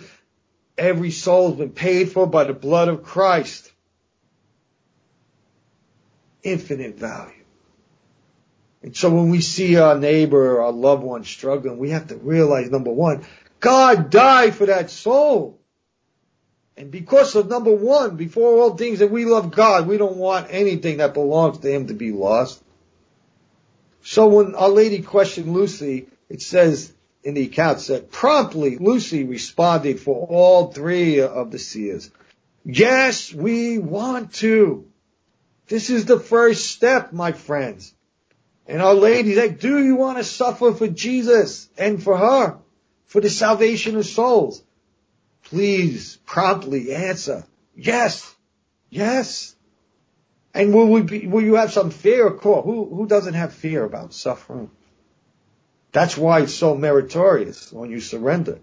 every 0.78 1.12
soul 1.12 1.50
has 1.50 1.58
been 1.58 1.72
paid 1.72 2.12
for 2.12 2.28
by 2.28 2.46
the 2.46 2.54
blood 2.54 2.88
of 2.88 3.04
Christ. 3.04 3.72
Infinite 6.44 6.98
value. 6.98 7.34
And 8.82 8.96
so 8.96 9.10
when 9.10 9.30
we 9.30 9.40
see 9.40 9.78
our 9.78 9.98
neighbor, 9.98 10.62
our 10.62 10.72
loved 10.72 11.04
one 11.04 11.24
struggling, 11.24 11.78
we 11.78 11.92
have 11.92 12.08
to 12.08 12.18
realize 12.18 12.70
number 12.70 12.92
one, 12.92 13.26
God 13.62 14.10
died 14.10 14.56
for 14.56 14.66
that 14.66 14.90
soul. 14.90 15.60
And 16.76 16.92
because 16.92 17.36
of 17.36 17.50
number 17.50 17.72
one, 17.72 18.18
before 18.18 18.60
all 18.60 18.76
things 18.76 19.00
that 19.00 19.12
we 19.12 19.26
love 19.26 19.52
God, 19.52 19.88
we 19.88 19.98
don't 19.98 20.18
want 20.18 20.48
anything 20.50 20.98
that 20.98 21.14
belongs 21.14 21.60
to 21.60 21.72
Him 21.72 21.88
to 21.88 21.94
be 21.94 22.12
lost. 22.12 22.62
So 24.02 24.28
when 24.28 24.56
Our 24.56 24.70
Lady 24.70 25.02
questioned 25.02 25.54
Lucy, 25.54 26.08
it 26.30 26.42
says, 26.42 26.92
in 27.24 27.34
the 27.34 27.46
account 27.46 27.80
said, 27.80 28.12
promptly 28.12 28.78
Lucy 28.78 29.24
responded 29.24 30.00
for 30.00 30.28
all 30.28 30.72
three 30.72 31.22
of 31.22 31.52
the 31.52 31.60
seers. 31.60 32.12
Yes, 32.66 33.34
we 33.34 33.78
want 33.78 34.34
to. 34.36 34.88
This 35.68 35.90
is 35.90 36.06
the 36.06 36.20
first 36.20 36.68
step, 36.72 37.14
my 37.14 37.32
friends. 37.32 37.94
And 38.68 38.82
our 38.82 38.94
lady 38.94 39.36
said, 39.36 39.60
do 39.60 39.84
you 39.84 39.96
want 39.96 40.18
to 40.18 40.24
suffer 40.24 40.74
for 40.74 40.88
Jesus 40.88 41.70
and 41.78 42.02
for 42.02 42.18
her, 42.18 42.58
for 43.06 43.22
the 43.22 43.30
salvation 43.30 43.98
of 43.98 44.06
souls? 44.06 44.64
Please 45.44 46.18
promptly 46.26 46.94
answer, 46.94 47.46
yes, 47.76 48.34
yes. 48.90 49.56
And 50.54 50.74
will 50.74 50.88
we 50.88 51.02
be, 51.02 51.28
will 51.28 51.42
you 51.44 51.56
have 51.56 51.74
some 51.74 51.90
fear? 51.90 52.28
Of 52.28 52.40
course. 52.40 52.64
Who, 52.64 52.86
who 52.94 53.08
doesn't 53.08 53.34
have 53.34 53.54
fear 53.54 53.84
about 53.84 54.14
suffering? 54.14 54.70
That's 55.93 56.17
why 56.17 56.41
it's 56.41 56.53
so 56.53 56.75
meritorious 56.75 57.71
when 57.71 57.91
you 57.91 58.01
surrender. 58.01 58.60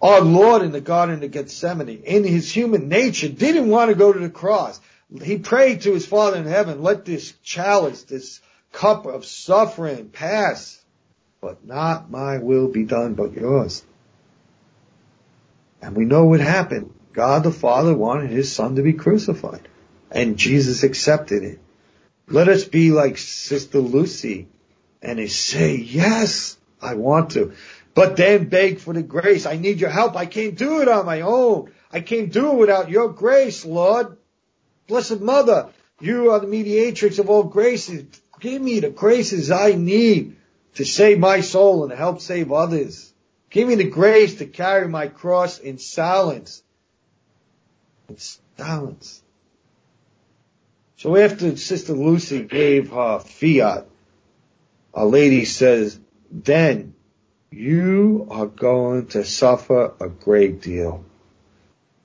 Our 0.00 0.20
Lord 0.20 0.62
in 0.62 0.72
the 0.72 0.80
Garden 0.80 1.22
of 1.22 1.30
Gethsemane, 1.30 2.02
in 2.04 2.24
his 2.24 2.50
human 2.50 2.88
nature, 2.88 3.28
didn't 3.28 3.68
want 3.68 3.90
to 3.90 3.96
go 3.96 4.12
to 4.12 4.18
the 4.18 4.30
cross. 4.30 4.80
He 5.22 5.38
prayed 5.38 5.82
to 5.82 5.92
his 5.92 6.06
Father 6.06 6.36
in 6.36 6.46
heaven, 6.46 6.82
let 6.82 7.04
this 7.04 7.34
chalice, 7.42 8.04
this 8.04 8.40
cup 8.72 9.04
of 9.04 9.24
suffering 9.24 10.10
pass, 10.10 10.82
but 11.40 11.66
not 11.66 12.10
my 12.10 12.38
will 12.38 12.68
be 12.68 12.84
done, 12.84 13.14
but 13.14 13.32
yours. 13.32 13.84
And 15.82 15.96
we 15.96 16.04
know 16.04 16.26
what 16.26 16.40
happened. 16.40 16.94
God 17.12 17.42
the 17.42 17.50
Father 17.50 17.96
wanted 17.96 18.30
his 18.30 18.52
son 18.52 18.76
to 18.76 18.82
be 18.82 18.92
crucified, 18.92 19.66
and 20.10 20.36
Jesus 20.36 20.84
accepted 20.84 21.42
it. 21.42 21.58
Let 22.28 22.46
us 22.46 22.62
be 22.62 22.92
like 22.92 23.18
Sister 23.18 23.80
Lucy 23.80 24.46
and 25.02 25.28
say, 25.30 25.74
yes, 25.74 26.56
I 26.82 26.94
want 26.94 27.32
to. 27.32 27.52
But 27.94 28.16
then 28.16 28.48
beg 28.48 28.78
for 28.78 28.94
the 28.94 29.02
grace. 29.02 29.46
I 29.46 29.56
need 29.56 29.80
your 29.80 29.90
help. 29.90 30.16
I 30.16 30.26
can't 30.26 30.56
do 30.56 30.80
it 30.80 30.88
on 30.88 31.06
my 31.06 31.22
own. 31.22 31.72
I 31.92 32.00
can't 32.00 32.32
do 32.32 32.52
it 32.52 32.56
without 32.56 32.90
your 32.90 33.08
grace, 33.08 33.64
Lord. 33.64 34.16
Blessed 34.86 35.20
Mother, 35.20 35.70
you 36.00 36.30
are 36.30 36.40
the 36.40 36.46
mediatrix 36.46 37.18
of 37.18 37.28
all 37.28 37.44
graces. 37.44 38.06
Give 38.40 38.62
me 38.62 38.80
the 38.80 38.90
graces 38.90 39.50
I 39.50 39.72
need 39.72 40.36
to 40.74 40.84
save 40.84 41.18
my 41.18 41.40
soul 41.40 41.84
and 41.84 41.92
help 41.92 42.20
save 42.20 42.52
others. 42.52 43.12
Give 43.50 43.66
me 43.66 43.74
the 43.74 43.90
grace 43.90 44.36
to 44.36 44.46
carry 44.46 44.88
my 44.88 45.08
cross 45.08 45.58
in 45.58 45.78
silence. 45.78 46.62
In 48.08 48.16
silence. 48.56 49.22
So 50.96 51.16
after 51.16 51.56
Sister 51.56 51.92
Lucy 51.92 52.42
gave 52.42 52.90
her 52.90 53.18
fiat, 53.18 53.86
Our 54.94 55.06
Lady 55.06 55.44
says, 55.44 55.98
then 56.30 56.94
you 57.50 58.28
are 58.30 58.46
going 58.46 59.08
to 59.08 59.24
suffer 59.24 59.92
a 60.00 60.08
great 60.08 60.62
deal. 60.62 61.04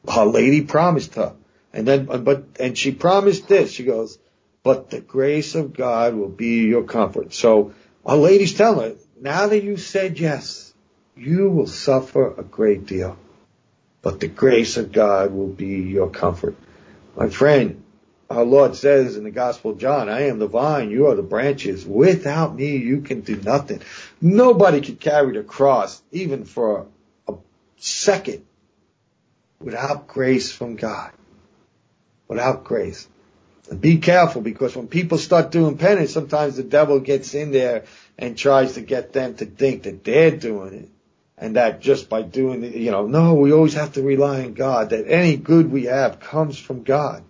Our 0.08 0.26
lady 0.26 0.62
promised 0.62 1.16
her. 1.16 1.36
And 1.74 1.88
then, 1.88 2.06
but, 2.06 2.46
and 2.60 2.78
she 2.78 2.92
promised 2.92 3.48
this. 3.48 3.72
She 3.72 3.84
goes, 3.84 4.18
but 4.64 4.90
the 4.90 5.02
grace 5.02 5.56
of 5.56 5.74
God 5.74 6.16
will 6.16 6.30
be 6.30 6.66
your 6.66 6.84
comfort. 6.84 7.34
So 7.34 7.74
our 8.06 8.18
lady's 8.18 8.54
telling 8.54 8.92
her, 8.92 8.98
now 9.22 9.48
that 9.48 9.64
you 9.64 9.78
said 9.78 10.20
yes, 10.20 10.74
you 11.16 11.50
will 11.50 11.68
suffer 11.68 12.34
a 12.34 12.44
great 12.44 12.86
deal, 12.86 13.18
but 14.02 14.20
the 14.20 14.28
grace 14.28 14.78
of 14.78 14.92
God 14.92 15.32
will 15.32 15.48
be 15.48 15.82
your 15.82 16.10
comfort. 16.10 16.56
My 17.16 17.30
friend, 17.30 17.84
our 18.30 18.44
Lord 18.44 18.76
says 18.76 19.18
in 19.18 19.24
the 19.24 19.32
Gospel 19.32 19.72
of 19.72 19.78
John, 19.78 20.10
I 20.10 20.28
am 20.28 20.40
the 20.40 20.48
vine, 20.48 20.90
you 20.90 21.08
are 21.08 21.16
the 21.16 21.22
branches. 21.22 21.86
Without 21.86 22.56
me, 22.56 22.78
you 22.78 23.02
can 23.02 23.22
do 23.22 23.36
nothing. 23.36 23.82
Nobody 24.20 24.82
could 24.82 25.00
carry 25.00 25.34
the 25.34 25.44
cross, 25.44 26.02
even 26.12 26.46
for 26.46 26.88
a 27.28 27.34
second, 27.78 28.46
without 29.60 30.08
grace 30.08 30.52
from 30.52 30.76
God. 30.76 31.12
Without 32.28 32.64
grace. 32.64 33.08
And 33.70 33.80
be 33.80 33.98
careful 33.98 34.42
because 34.42 34.76
when 34.76 34.88
people 34.88 35.18
start 35.18 35.52
doing 35.52 35.78
penance, 35.78 36.12
sometimes 36.12 36.56
the 36.56 36.64
devil 36.64 37.00
gets 37.00 37.34
in 37.36 37.52
there 37.52 37.86
and 38.18 38.38
tries 38.38 38.74
to 38.74 38.82
get 38.82 39.14
them 39.14 39.36
to 39.36 39.46
think 39.46 39.84
that 39.84 40.04
they're 40.04 40.32
doing 40.32 40.74
it. 40.74 40.90
And 41.38 41.58
that 41.58 41.82
just 41.82 42.10
by 42.10 42.22
doing 42.22 42.64
it, 42.64 42.76
you 42.76 42.92
know, 42.92 43.08
no, 43.08 43.34
we 43.36 43.52
always 43.52 43.74
have 43.74 43.94
to 43.94 44.02
rely 44.02 44.44
on 44.46 44.54
God, 44.54 44.92
that 44.92 45.08
any 45.08 45.36
good 45.36 45.72
we 45.72 45.86
have 45.86 46.20
comes 46.20 46.58
from 46.58 46.84
God. 46.84 47.24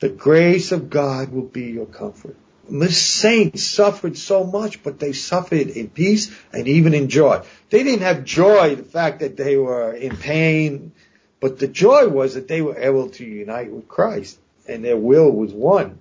The 0.00 0.08
grace 0.08 0.72
of 0.72 0.90
God 0.90 1.32
will 1.32 1.42
be 1.42 1.66
your 1.66 1.86
comfort. 1.86 2.36
The 2.68 2.90
saints 2.90 3.62
suffered 3.62 4.16
so 4.16 4.44
much, 4.44 4.82
but 4.82 4.98
they 4.98 5.12
suffered 5.12 5.68
in 5.68 5.90
peace 5.90 6.34
and 6.52 6.66
even 6.66 6.94
in 6.94 7.08
joy. 7.08 7.42
They 7.70 7.82
didn't 7.82 8.02
have 8.02 8.24
joy, 8.24 8.74
the 8.74 8.82
fact 8.82 9.20
that 9.20 9.36
they 9.36 9.56
were 9.56 9.92
in 9.92 10.16
pain, 10.16 10.92
but 11.40 11.58
the 11.58 11.68
joy 11.68 12.08
was 12.08 12.34
that 12.34 12.48
they 12.48 12.62
were 12.62 12.78
able 12.78 13.10
to 13.10 13.24
unite 13.24 13.70
with 13.70 13.86
Christ 13.86 14.38
and 14.66 14.84
their 14.84 14.96
will 14.96 15.30
was 15.30 15.52
one. 15.52 15.98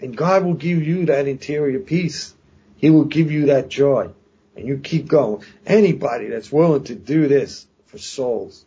And 0.00 0.16
God 0.16 0.44
will 0.44 0.54
give 0.54 0.82
you 0.82 1.06
that 1.06 1.26
interior 1.26 1.80
peace. 1.80 2.32
He 2.76 2.90
will 2.90 3.04
give 3.04 3.32
you 3.32 3.46
that 3.46 3.68
joy. 3.68 4.10
And 4.56 4.66
you 4.66 4.78
keep 4.78 5.08
going. 5.08 5.42
Anybody 5.66 6.28
that's 6.28 6.52
willing 6.52 6.84
to 6.84 6.94
do 6.94 7.26
this 7.26 7.66
for 7.86 7.98
souls, 7.98 8.64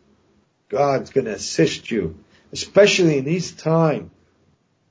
God's 0.68 1.10
going 1.10 1.24
to 1.24 1.34
assist 1.34 1.90
you, 1.90 2.18
especially 2.52 3.18
in 3.18 3.24
these 3.24 3.52
times 3.52 4.10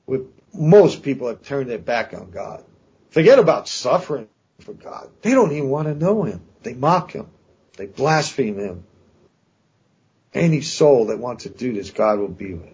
with 0.06 0.28
most 0.54 1.04
people 1.04 1.28
have 1.28 1.44
turned 1.44 1.70
their 1.70 1.80
back 1.80 2.14
on 2.14 2.32
God. 2.32 2.64
Forget 3.10 3.40
about 3.40 3.68
suffering 3.68 4.28
for 4.60 4.74
God. 4.74 5.10
They 5.22 5.32
don't 5.32 5.52
even 5.52 5.70
want 5.70 5.88
to 5.88 5.96
know 5.96 6.24
Him. 6.24 6.42
They 6.64 6.74
mock 6.74 7.12
Him. 7.12 7.28
They 7.78 7.86
blaspheme 7.86 8.58
Him. 8.58 8.84
Any 10.34 10.62
soul 10.62 11.08
that 11.08 11.20
wants 11.20 11.44
to 11.44 11.50
do 11.50 11.74
this, 11.74 11.92
God 11.92 12.20
will 12.20 12.28
be 12.28 12.54
with. 12.54 12.74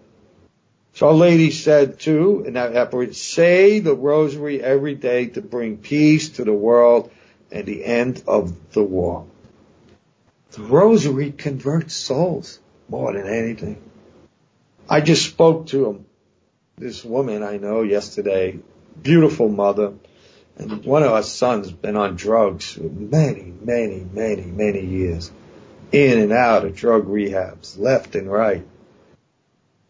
So 0.94 1.08
Our 1.08 1.14
Lady 1.14 1.50
said 1.50 2.00
too, 2.00 2.44
in 2.46 2.54
that 2.54 2.74
apparition, 2.74 3.14
say 3.14 3.78
the 3.78 3.94
rosary 3.94 4.62
every 4.62 4.94
day 4.94 5.26
to 5.26 5.40
bring 5.40 5.76
peace 5.76 6.30
to 6.30 6.44
the 6.44 6.52
world 6.52 7.10
and 7.52 7.66
the 7.66 7.84
end 7.84 8.22
of 8.26 8.72
the 8.72 8.82
war. 8.82 9.26
The 10.52 10.62
rosary 10.62 11.30
converts 11.30 11.94
souls 11.94 12.58
more 12.88 13.12
than 13.12 13.28
anything. 13.28 13.80
I 14.88 15.00
just 15.00 15.24
spoke 15.24 15.68
to 15.68 15.86
him, 15.86 16.06
this 16.78 17.04
woman 17.04 17.42
I 17.42 17.56
know 17.56 17.82
yesterday, 17.82 18.58
beautiful 19.00 19.48
mother, 19.48 19.94
and 20.56 20.84
one 20.84 21.02
of 21.02 21.12
our 21.12 21.22
sons 21.22 21.70
been 21.70 21.96
on 21.96 22.16
drugs 22.16 22.72
for 22.72 22.82
many, 22.82 23.52
many, 23.62 24.04
many, 24.12 24.44
many 24.44 24.84
years. 24.84 25.30
In 25.90 26.18
and 26.18 26.32
out 26.32 26.64
of 26.64 26.76
drug 26.76 27.06
rehabs, 27.06 27.78
left 27.78 28.14
and 28.14 28.30
right. 28.30 28.66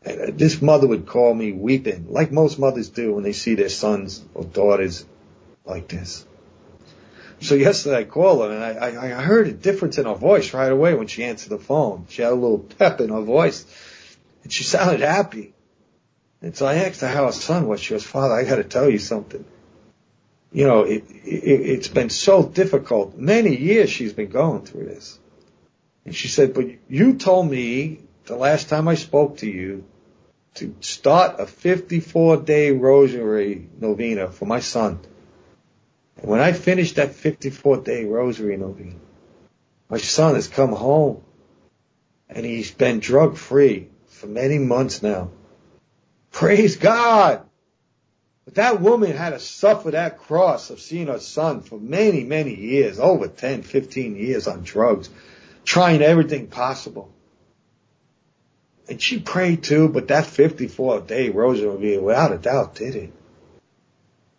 And 0.02 0.20
uh, 0.20 0.26
this 0.32 0.62
mother 0.62 0.86
would 0.86 1.06
call 1.06 1.34
me 1.34 1.52
weeping, 1.52 2.06
like 2.10 2.30
most 2.30 2.58
mothers 2.58 2.88
do 2.88 3.14
when 3.14 3.24
they 3.24 3.32
see 3.32 3.56
their 3.56 3.68
sons 3.68 4.24
or 4.34 4.44
daughters 4.44 5.04
like 5.64 5.88
this. 5.88 6.24
So 7.40 7.54
yesterday 7.54 7.98
I 7.98 8.04
called 8.04 8.42
her 8.42 8.54
and 8.54 8.64
I, 8.64 8.90
I, 8.90 9.18
I 9.18 9.22
heard 9.22 9.48
a 9.48 9.52
difference 9.52 9.98
in 9.98 10.06
her 10.06 10.14
voice 10.14 10.54
right 10.54 10.70
away 10.70 10.94
when 10.94 11.06
she 11.06 11.24
answered 11.24 11.50
the 11.50 11.58
phone. 11.58 12.06
She 12.08 12.22
had 12.22 12.32
a 12.32 12.36
little 12.36 12.58
pep 12.58 13.00
in 13.00 13.10
her 13.10 13.22
voice 13.22 13.64
and 14.42 14.52
she 14.52 14.64
sounded 14.64 15.00
happy. 15.00 15.52
And 16.40 16.56
so 16.56 16.66
I 16.66 16.76
asked 16.76 17.00
her 17.00 17.08
how 17.08 17.26
her 17.26 17.32
son 17.32 17.66
was. 17.66 17.80
She 17.80 17.94
goes, 17.94 18.04
Father, 18.04 18.34
I 18.34 18.44
got 18.44 18.56
to 18.56 18.64
tell 18.64 18.88
you 18.88 18.98
something. 18.98 19.44
You 20.52 20.66
know, 20.66 20.82
it, 20.82 21.04
it, 21.24 21.60
it's 21.60 21.88
been 21.88 22.10
so 22.10 22.42
difficult. 22.42 23.16
Many 23.16 23.56
years 23.56 23.90
she's 23.90 24.12
been 24.12 24.30
going 24.30 24.64
through 24.64 24.86
this. 24.86 25.18
And 26.04 26.14
she 26.14 26.28
said, 26.28 26.54
but 26.54 26.66
you 26.88 27.14
told 27.14 27.50
me 27.50 28.00
the 28.24 28.36
last 28.36 28.68
time 28.68 28.88
I 28.88 28.94
spoke 28.94 29.38
to 29.38 29.46
you 29.46 29.84
to 30.54 30.74
start 30.80 31.38
a 31.38 31.46
54 31.46 32.38
day 32.38 32.72
rosary 32.72 33.68
novena 33.78 34.30
for 34.30 34.46
my 34.46 34.60
son. 34.60 35.00
And 36.16 36.30
when 36.30 36.40
I 36.40 36.52
finished 36.52 36.96
that 36.96 37.14
54 37.14 37.78
day 37.78 38.04
rosary 38.04 38.56
novena, 38.56 38.96
my 39.88 39.98
son 39.98 40.34
has 40.34 40.48
come 40.48 40.72
home 40.72 41.22
and 42.28 42.44
he's 42.44 42.70
been 42.70 43.00
drug 43.00 43.36
free 43.36 43.88
for 44.06 44.26
many 44.26 44.58
months 44.58 45.02
now. 45.02 45.30
Praise 46.38 46.76
God! 46.76 47.42
But 48.44 48.54
that 48.54 48.80
woman 48.80 49.10
had 49.10 49.30
to 49.30 49.40
suffer 49.40 49.90
that 49.90 50.18
cross 50.18 50.70
of 50.70 50.78
seeing 50.78 51.08
her 51.08 51.18
son 51.18 51.62
for 51.62 51.80
many, 51.80 52.22
many 52.22 52.54
years, 52.54 53.00
over 53.00 53.26
10, 53.26 53.64
15 53.64 54.14
years 54.14 54.46
on 54.46 54.62
drugs, 54.62 55.10
trying 55.64 56.00
everything 56.00 56.46
possible. 56.46 57.12
And 58.88 59.02
she 59.02 59.18
prayed 59.18 59.64
too, 59.64 59.88
but 59.88 60.06
that 60.08 60.26
54 60.26 61.00
day 61.00 61.30
rosary, 61.30 61.98
without 61.98 62.30
a 62.30 62.38
doubt, 62.38 62.76
did 62.76 62.94
it. 62.94 63.12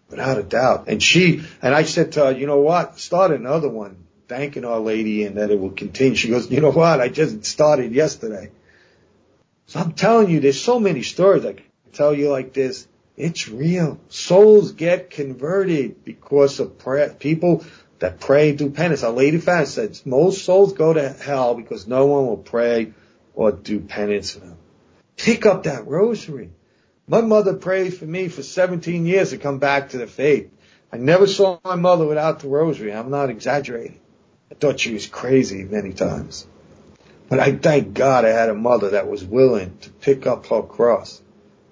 Without 0.10 0.38
a 0.38 0.44
doubt. 0.44 0.86
And 0.88 1.04
she, 1.04 1.44
and 1.62 1.76
I 1.76 1.84
said 1.84 2.14
to 2.14 2.28
her, 2.28 2.32
you 2.32 2.48
know 2.48 2.62
what? 2.62 2.98
Start 2.98 3.32
another 3.32 3.68
one, 3.68 4.06
thanking 4.30 4.64
Our 4.64 4.80
Lady 4.80 5.26
and 5.26 5.36
that 5.36 5.52
it 5.52 5.60
will 5.60 5.72
continue. 5.72 6.16
She 6.16 6.30
goes, 6.30 6.50
you 6.50 6.62
know 6.62 6.72
what? 6.72 7.02
I 7.02 7.10
just 7.10 7.44
started 7.44 7.92
yesterday. 7.92 8.52
So 9.66 9.82
I'm 9.82 9.92
telling 9.92 10.30
you, 10.30 10.40
there's 10.40 10.62
so 10.62 10.80
many 10.80 11.04
stories 11.04 11.46
I 11.46 11.56
tell 11.94 12.14
you 12.14 12.30
like 12.30 12.54
this. 12.54 12.88
It's 13.18 13.50
real. 13.50 14.00
Souls 14.10 14.72
get 14.72 15.10
converted 15.10 16.06
because 16.06 16.60
of 16.60 16.78
prayer. 16.78 17.10
People 17.10 17.66
that 18.00 18.20
pray 18.20 18.54
do 18.54 18.70
penance. 18.70 19.04
Our 19.04 19.12
Lady 19.12 19.38
Fast 19.38 19.76
said 19.76 20.00
most 20.06 20.46
souls 20.46 20.74
go 20.74 20.94
to 20.94 21.10
hell 21.10 21.56
because 21.56 21.88
no 21.88 22.06
one 22.06 22.28
will 22.28 22.38
pray 22.38 22.94
or 23.34 23.52
do 23.52 23.80
penance 23.80 24.32
for 24.32 24.40
them. 24.40 24.58
Pick 25.18 25.46
up 25.46 25.64
that 25.64 25.86
rosary. 25.86 26.52
My 27.08 27.22
mother 27.22 27.56
prayed 27.56 27.94
for 27.94 28.06
me 28.06 28.30
for 28.30 28.44
17 28.44 29.06
years 29.06 29.32
to 29.32 29.38
come 29.38 29.60
back 29.60 29.90
to 29.90 29.98
the 29.98 30.08
faith. 30.08 30.50
I 30.92 30.98
never 30.98 31.28
saw 31.28 31.60
my 31.64 31.76
mother 31.76 32.06
without 32.06 32.40
the 32.40 32.48
rosary. 32.48 32.94
I'm 32.94 33.10
not 33.10 33.30
exaggerating. 33.30 34.00
I 34.52 34.56
thought 34.56 34.80
she 34.80 34.94
was 34.94 35.08
crazy 35.08 35.64
many 35.64 35.94
times. 35.94 36.48
But 37.30 37.40
I 37.40 37.56
thank 37.56 37.94
God 37.94 38.26
I 38.26 38.30
had 38.30 38.50
a 38.50 38.56
mother 38.56 38.92
that 38.92 39.08
was 39.08 39.24
willing 39.24 39.78
to 39.82 39.90
pick 39.90 40.26
up 40.26 40.48
her 40.48 40.64
cross, 40.64 41.22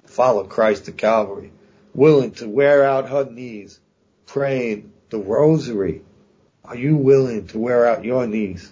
follow 0.07 0.43
Christ 0.45 0.85
to 0.85 0.91
Calvary, 0.91 1.51
willing 1.93 2.31
to 2.31 2.49
wear 2.49 2.83
out 2.83 3.09
her 3.09 3.25
knees, 3.25 3.79
praying 4.25 4.91
the 5.09 5.19
rosary. 5.19 6.01
Are 6.65 6.75
you 6.75 6.97
willing 6.97 7.47
to 7.47 7.59
wear 7.59 7.85
out 7.87 8.03
your 8.03 8.27
knees? 8.27 8.71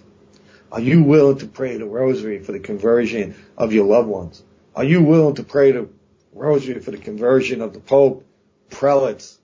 Are 0.70 0.80
you 0.80 1.02
willing 1.02 1.38
to 1.38 1.46
pray 1.46 1.76
the 1.76 1.86
rosary 1.86 2.40
for 2.40 2.52
the 2.52 2.60
conversion 2.60 3.36
of 3.56 3.72
your 3.72 3.86
loved 3.86 4.08
ones? 4.08 4.42
Are 4.74 4.84
you 4.84 5.02
willing 5.02 5.36
to 5.36 5.44
pray 5.44 5.72
the 5.72 5.88
rosary 6.34 6.80
for 6.80 6.90
the 6.90 6.98
conversion 6.98 7.62
of 7.62 7.72
the 7.72 7.80
Pope, 7.80 8.24
prelates 8.68 9.38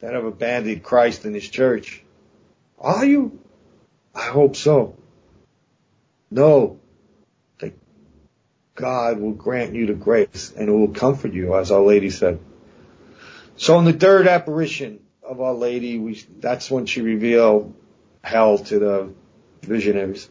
that 0.00 0.14
have 0.14 0.24
abandoned 0.24 0.82
Christ 0.82 1.24
and 1.24 1.34
his 1.34 1.48
church? 1.48 2.02
Are 2.78 3.04
you? 3.04 3.38
I 4.14 4.24
hope 4.24 4.56
so. 4.56 4.96
That 6.32 6.76
God 8.74 9.20
will 9.20 9.32
grant 9.32 9.74
you 9.74 9.86
the 9.86 9.94
grace 9.94 10.52
and 10.56 10.68
it 10.68 10.72
will 10.72 10.88
comfort 10.88 11.32
you, 11.32 11.54
as 11.56 11.70
Our 11.70 11.82
Lady 11.82 12.10
said. 12.10 12.40
So 13.56 13.78
in 13.78 13.84
the 13.84 13.92
third 13.92 14.26
apparition 14.26 15.00
of 15.22 15.40
Our 15.40 15.54
Lady, 15.54 15.98
we, 15.98 16.22
that's 16.40 16.70
when 16.70 16.86
she 16.86 17.02
revealed 17.02 17.74
hell 18.22 18.58
to 18.58 18.78
the 18.78 19.14
visionaries. 19.62 20.28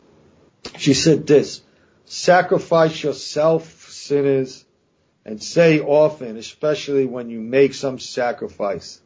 She 0.78 0.94
said 0.94 1.28
this, 1.28 1.62
sacrifice 2.06 3.04
yourself, 3.04 3.90
sinners, 3.90 4.66
and 5.26 5.42
say 5.42 5.80
often, 5.80 6.38
especially 6.38 7.06
when 7.06 7.30
you 7.30 7.40
make 7.40 7.74
some 7.74 8.00
sacrifice, 8.00 9.02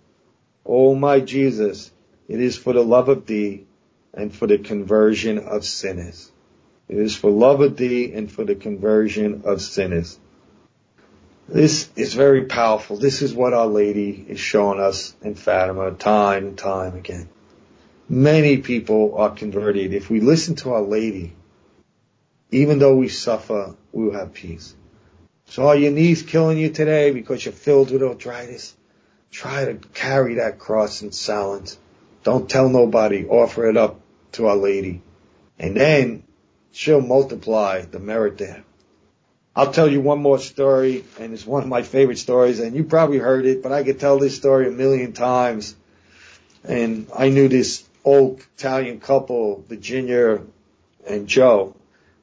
Oh 0.65 0.95
my 0.95 1.19
Jesus, 1.19 1.91
it 2.27 2.39
is 2.39 2.57
for 2.57 2.73
the 2.73 2.83
love 2.83 3.09
of 3.09 3.25
thee 3.25 3.65
and 4.13 4.33
for 4.33 4.47
the 4.47 4.57
conversion 4.57 5.37
of 5.37 5.65
sinners. 5.65 6.31
It 6.87 6.97
is 6.97 7.15
for 7.15 7.31
love 7.31 7.61
of 7.61 7.77
thee 7.77 8.13
and 8.13 8.31
for 8.31 8.43
the 8.43 8.55
conversion 8.55 9.41
of 9.45 9.61
sinners. 9.61 10.19
This 11.47 11.89
is 11.95 12.13
very 12.13 12.45
powerful. 12.45 12.97
This 12.97 13.21
is 13.21 13.33
what 13.33 13.53
Our 13.53 13.67
Lady 13.67 14.25
is 14.27 14.39
showing 14.39 14.79
us 14.79 15.15
in 15.21 15.35
Fatima 15.35 15.91
time 15.91 16.45
and 16.47 16.57
time 16.57 16.95
again. 16.95 17.29
Many 18.09 18.57
people 18.57 19.15
are 19.17 19.31
converted. 19.31 19.93
If 19.93 20.09
we 20.09 20.19
listen 20.19 20.55
to 20.57 20.73
Our 20.73 20.81
Lady, 20.81 21.33
even 22.51 22.79
though 22.79 22.95
we 22.95 23.09
suffer, 23.09 23.75
we 23.91 24.05
will 24.05 24.13
have 24.13 24.33
peace. 24.33 24.75
So 25.47 25.67
are 25.67 25.75
your 25.75 25.91
knees 25.91 26.23
killing 26.23 26.57
you 26.57 26.69
today 26.69 27.11
because 27.11 27.45
you're 27.45 27.53
filled 27.53 27.91
with 27.91 28.03
arthritis? 28.03 28.75
Try 29.31 29.65
to 29.65 29.75
carry 29.93 30.35
that 30.35 30.59
cross 30.59 31.01
in 31.01 31.11
silence. 31.11 31.77
Don't 32.23 32.49
tell 32.49 32.69
nobody. 32.69 33.25
Offer 33.27 33.69
it 33.69 33.77
up 33.77 33.99
to 34.33 34.47
Our 34.47 34.55
Lady. 34.55 35.01
And 35.59 35.75
then 35.75 36.24
she'll 36.75 36.99
multiply 36.99 37.81
the 37.81 37.99
merit 37.99 38.37
there. 38.37 38.63
I'll 39.55 39.71
tell 39.71 39.89
you 39.89 40.01
one 40.01 40.21
more 40.21 40.39
story, 40.39 41.05
and 41.17 41.33
it's 41.33 41.47
one 41.47 41.63
of 41.63 41.69
my 41.69 41.83
favorite 41.83 42.17
stories, 42.17 42.59
and 42.59 42.75
you 42.75 42.83
probably 42.83 43.17
heard 43.17 43.45
it, 43.45 43.63
but 43.63 43.71
I 43.71 43.83
could 43.83 43.97
tell 43.97 44.19
this 44.19 44.35
story 44.35 44.67
a 44.67 44.71
million 44.71 45.13
times. 45.13 45.73
And 46.65 47.07
I 47.15 47.29
knew 47.29 47.47
this 47.47 47.87
old 48.03 48.41
Italian 48.57 48.99
couple, 48.99 49.63
Virginia 49.69 50.41
and 51.07 51.27
Joe, 51.27 51.77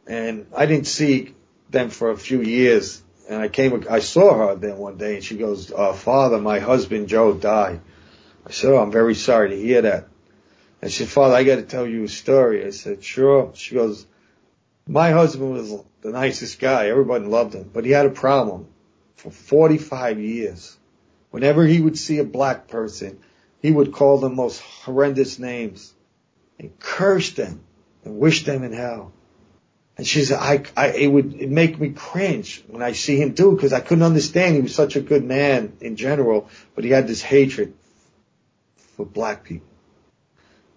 and 0.06 0.46
I 0.54 0.66
didn't 0.66 0.86
see 0.86 1.34
them 1.70 1.88
for 1.88 2.10
a 2.10 2.18
few 2.18 2.42
years. 2.42 3.02
And 3.30 3.40
I 3.40 3.48
came, 3.48 3.86
I 3.88 4.00
saw 4.00 4.34
her 4.34 4.54
then 4.56 4.76
one 4.76 4.98
day, 4.98 5.14
and 5.14 5.24
she 5.24 5.38
goes, 5.38 5.72
uh, 5.72 5.94
"Father, 5.94 6.38
my 6.38 6.58
husband 6.58 7.08
Joe 7.08 7.32
died." 7.32 7.80
I 8.46 8.50
said, 8.50 8.72
"Oh, 8.72 8.78
I'm 8.78 8.92
very 8.92 9.14
sorry 9.14 9.50
to 9.50 9.56
hear 9.56 9.80
that." 9.82 10.08
And 10.82 10.92
she 10.92 11.04
said, 11.04 11.08
"Father, 11.08 11.36
I 11.36 11.44
got 11.44 11.56
to 11.56 11.62
tell 11.62 11.86
you 11.86 12.04
a 12.04 12.08
story." 12.08 12.66
I 12.66 12.70
said, 12.70 13.02
"Sure." 13.02 13.52
She 13.54 13.76
goes, 13.76 14.04
my 14.86 15.10
husband 15.10 15.52
was 15.52 15.74
the 16.00 16.10
nicest 16.10 16.58
guy. 16.58 16.88
Everybody 16.88 17.24
loved 17.24 17.54
him, 17.54 17.70
but 17.72 17.84
he 17.84 17.90
had 17.92 18.06
a 18.06 18.10
problem 18.10 18.66
for 19.16 19.30
45 19.30 20.18
years. 20.18 20.76
Whenever 21.30 21.64
he 21.64 21.80
would 21.80 21.98
see 21.98 22.18
a 22.18 22.24
black 22.24 22.68
person, 22.68 23.18
he 23.60 23.70
would 23.70 23.92
call 23.92 24.18
them 24.18 24.36
most 24.36 24.60
horrendous 24.60 25.38
names 25.38 25.94
and 26.58 26.78
curse 26.78 27.30
them 27.30 27.62
and 28.04 28.18
wish 28.18 28.44
them 28.44 28.64
in 28.64 28.72
hell. 28.72 29.12
And 29.96 30.06
she 30.06 30.24
said, 30.24 30.38
I, 30.40 30.64
I, 30.76 30.88
it 30.88 31.06
would 31.06 31.50
make 31.50 31.78
me 31.78 31.90
cringe 31.90 32.64
when 32.66 32.82
I 32.82 32.92
see 32.92 33.20
him 33.20 33.32
do 33.32 33.52
because 33.52 33.72
I 33.72 33.80
couldn't 33.80 34.04
understand. 34.04 34.56
He 34.56 34.62
was 34.62 34.74
such 34.74 34.96
a 34.96 35.00
good 35.00 35.24
man 35.24 35.76
in 35.80 35.96
general, 35.96 36.48
but 36.74 36.84
he 36.84 36.90
had 36.90 37.06
this 37.06 37.22
hatred 37.22 37.74
for 38.96 39.06
black 39.06 39.44
people. 39.44 39.68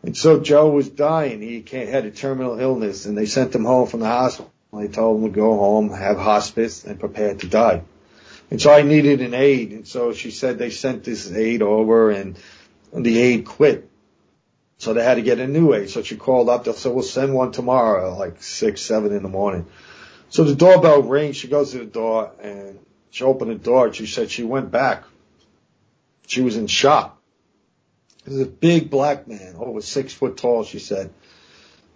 And 0.05 0.15
so 0.15 0.39
Joe 0.39 0.69
was 0.69 0.87
dying. 0.87 1.41
He 1.41 1.63
had 1.67 2.05
a 2.05 2.11
terminal 2.11 2.59
illness 2.59 3.07
and 3.07 3.17
they 3.17 3.25
sent 3.25 3.55
him 3.55 3.65
home 3.65 3.87
from 3.87 4.01
the 4.01 4.05
hospital. 4.05 4.53
They 4.71 4.87
told 4.87 5.23
him 5.23 5.31
to 5.31 5.35
go 5.35 5.57
home, 5.57 5.89
have 5.89 6.17
hospice 6.17 6.83
and 6.83 6.99
prepare 6.99 7.33
to 7.33 7.47
die. 7.47 7.81
And 8.51 8.61
so 8.61 8.71
I 8.71 8.83
needed 8.83 9.21
an 9.21 9.33
aide. 9.33 9.71
And 9.71 9.87
so 9.87 10.13
she 10.13 10.29
said 10.29 10.59
they 10.59 10.69
sent 10.69 11.05
this 11.05 11.31
aide 11.31 11.63
over 11.63 12.11
and, 12.11 12.37
the 12.93 13.17
aide 13.19 13.45
quit. 13.45 13.89
So 14.77 14.93
they 14.93 15.03
had 15.03 15.15
to 15.15 15.21
get 15.23 15.39
a 15.39 15.47
new 15.47 15.73
aide. 15.73 15.89
So 15.89 16.03
she 16.03 16.17
called 16.17 16.49
up. 16.49 16.65
They 16.65 16.73
said, 16.73 16.93
we'll 16.93 17.03
send 17.03 17.33
one 17.33 17.51
tomorrow, 17.51 18.15
like 18.15 18.43
six, 18.43 18.81
seven 18.81 19.11
in 19.11 19.23
the 19.23 19.29
morning. 19.29 19.65
So 20.29 20.43
the 20.43 20.55
doorbell 20.55 21.01
rings. 21.01 21.35
She 21.35 21.47
goes 21.47 21.71
to 21.71 21.79
the 21.79 21.85
door 21.85 22.31
and 22.39 22.77
she 23.09 23.23
opened 23.23 23.51
the 23.51 23.55
door. 23.55 23.91
She 23.91 24.05
said 24.05 24.29
she 24.29 24.43
went 24.43 24.69
back. 24.69 25.03
She 26.27 26.41
was 26.41 26.57
in 26.57 26.67
shock. 26.67 27.14
Is 28.25 28.41
a 28.41 28.45
big 28.45 28.89
black 28.89 29.27
man, 29.27 29.55
oh, 29.59 29.65
over 29.65 29.81
six 29.81 30.11
foot 30.11 30.37
tall, 30.37 30.63
she 30.63 30.79
said. 30.79 31.13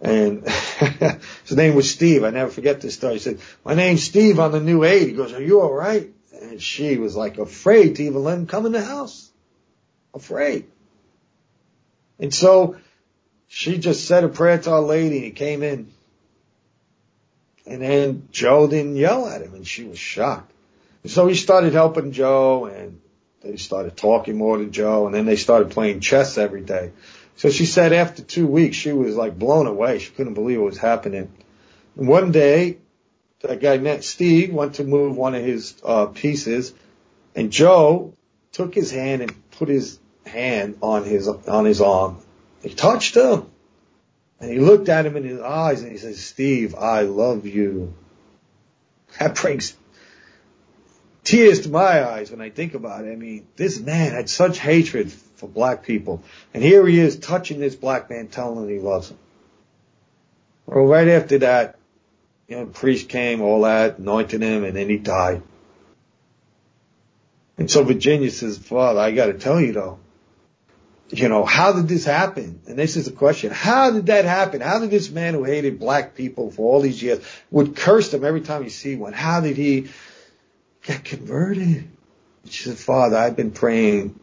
And 0.00 0.48
his 1.44 1.56
name 1.56 1.74
was 1.74 1.90
Steve. 1.90 2.22
I 2.22 2.30
never 2.30 2.50
forget 2.50 2.80
this 2.80 2.94
story. 2.94 3.14
He 3.14 3.18
said, 3.18 3.40
my 3.64 3.74
name's 3.74 4.04
Steve. 4.04 4.38
I'm 4.38 4.52
the 4.52 4.60
new 4.60 4.84
aid. 4.84 5.08
He 5.08 5.14
goes, 5.14 5.32
are 5.32 5.42
you 5.42 5.60
all 5.60 5.72
right? 5.72 6.08
And 6.40 6.62
she 6.62 6.96
was 6.98 7.16
like 7.16 7.38
afraid 7.38 7.96
to 7.96 8.04
even 8.04 8.22
let 8.22 8.38
him 8.38 8.46
come 8.46 8.64
in 8.64 8.72
the 8.72 8.82
house. 8.82 9.30
Afraid. 10.14 10.66
And 12.18 12.32
so 12.32 12.76
she 13.48 13.78
just 13.78 14.06
said 14.06 14.22
a 14.22 14.28
prayer 14.28 14.58
to 14.58 14.70
Our 14.70 14.80
Lady 14.80 15.16
and 15.16 15.24
he 15.24 15.30
came 15.32 15.62
in. 15.62 15.92
And 17.66 17.82
then 17.82 18.28
Joe 18.30 18.68
didn't 18.68 18.96
yell 18.96 19.26
at 19.26 19.42
him 19.42 19.54
and 19.54 19.66
she 19.66 19.84
was 19.84 19.98
shocked. 19.98 20.52
And 21.02 21.10
so 21.10 21.26
he 21.26 21.34
started 21.34 21.72
helping 21.72 22.12
Joe 22.12 22.66
and 22.66 23.00
they 23.40 23.56
started 23.56 23.96
talking 23.96 24.36
more 24.36 24.58
to 24.58 24.66
Joe 24.66 25.06
and 25.06 25.14
then 25.14 25.26
they 25.26 25.36
started 25.36 25.70
playing 25.70 26.00
chess 26.00 26.36
every 26.36 26.60
day. 26.60 26.92
So 27.36 27.48
she 27.48 27.64
said 27.64 27.92
after 27.92 28.22
two 28.22 28.46
weeks, 28.46 28.76
she 28.76 28.92
was 28.92 29.16
like 29.16 29.38
blown 29.38 29.66
away. 29.66 29.98
She 29.98 30.10
couldn't 30.10 30.34
believe 30.34 30.58
what 30.58 30.66
was 30.66 30.78
happening. 30.78 31.32
And 31.96 32.06
one 32.06 32.32
day, 32.32 32.78
that 33.40 33.60
guy 33.60 33.78
met 33.78 34.04
Steve 34.04 34.52
went 34.52 34.74
to 34.74 34.84
move 34.84 35.16
one 35.16 35.34
of 35.34 35.42
his 35.42 35.74
uh, 35.82 36.06
pieces 36.06 36.74
and 37.34 37.50
Joe 37.50 38.12
took 38.52 38.74
his 38.74 38.90
hand 38.90 39.22
and 39.22 39.50
put 39.52 39.68
his 39.68 39.98
hand 40.26 40.76
on 40.82 41.04
his, 41.04 41.26
on 41.26 41.64
his 41.64 41.80
arm. 41.80 42.18
He 42.62 42.74
touched 42.74 43.16
him 43.16 43.46
and 44.38 44.50
he 44.50 44.58
looked 44.58 44.90
at 44.90 45.06
him 45.06 45.16
in 45.16 45.24
his 45.24 45.40
eyes 45.40 45.82
and 45.82 45.90
he 45.90 45.98
said, 45.98 46.16
Steve, 46.16 46.74
I 46.74 47.02
love 47.02 47.46
you. 47.46 47.94
That 49.18 49.34
brings 49.36 49.74
tears 51.30 51.60
to 51.60 51.68
my 51.68 52.04
eyes 52.04 52.30
when 52.30 52.40
I 52.40 52.50
think 52.50 52.74
about 52.74 53.04
it. 53.04 53.12
I 53.12 53.16
mean, 53.16 53.46
this 53.54 53.78
man 53.78 54.12
had 54.12 54.28
such 54.28 54.58
hatred 54.58 55.12
for 55.12 55.48
black 55.48 55.84
people. 55.84 56.24
And 56.52 56.62
here 56.62 56.84
he 56.86 56.98
is 56.98 57.18
touching 57.18 57.60
this 57.60 57.76
black 57.76 58.10
man, 58.10 58.26
telling 58.26 58.64
him 58.64 58.68
he 58.68 58.80
loves 58.80 59.10
him. 59.10 59.18
Well, 60.66 60.86
right 60.86 61.06
after 61.06 61.38
that, 61.38 61.78
you 62.48 62.56
know, 62.56 62.66
priest 62.66 63.08
came, 63.08 63.42
all 63.42 63.62
that, 63.62 63.98
anointed 63.98 64.42
him, 64.42 64.64
and 64.64 64.76
then 64.76 64.88
he 64.88 64.96
died. 64.96 65.42
And 67.58 67.70
so 67.70 67.84
Virginia 67.84 68.30
says, 68.30 68.58
Father, 68.58 68.98
I 68.98 69.12
gotta 69.12 69.34
tell 69.34 69.60
you 69.60 69.72
though, 69.72 70.00
you 71.10 71.28
know, 71.28 71.44
how 71.44 71.72
did 71.72 71.86
this 71.86 72.04
happen? 72.04 72.60
And 72.66 72.78
this 72.78 72.96
is 72.96 73.04
the 73.04 73.12
question. 73.12 73.50
How 73.52 73.90
did 73.90 74.06
that 74.06 74.24
happen? 74.24 74.60
How 74.60 74.80
did 74.80 74.90
this 74.90 75.10
man 75.10 75.34
who 75.34 75.44
hated 75.44 75.78
black 75.78 76.14
people 76.14 76.50
for 76.50 76.72
all 76.72 76.80
these 76.80 77.02
years 77.02 77.20
would 77.50 77.76
curse 77.76 78.10
them 78.10 78.24
every 78.24 78.40
time 78.40 78.62
he 78.62 78.70
see 78.70 78.96
one? 78.96 79.12
How 79.12 79.40
did 79.40 79.56
he 79.56 79.88
get 80.82 81.04
converted. 81.04 81.88
She 82.48 82.64
said, 82.64 82.78
Father, 82.78 83.16
I've 83.16 83.36
been 83.36 83.50
praying 83.50 84.18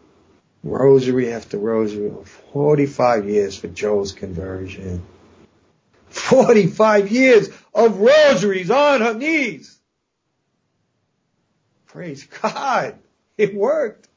rosary 0.64 1.32
after 1.32 1.58
rosary 1.58 2.10
for 2.10 2.26
45 2.26 3.30
years 3.30 3.58
for 3.58 3.68
Joe's 3.68 4.12
conversion. 4.12 5.04
45 6.10 7.12
years 7.12 7.50
of 7.74 8.00
rosaries 8.00 8.72
on 8.72 9.02
her 9.02 9.14
knees. 9.14 9.78
Praise 11.88 12.24
God. 12.26 12.96
It 13.38 13.54
worked. 13.54 14.08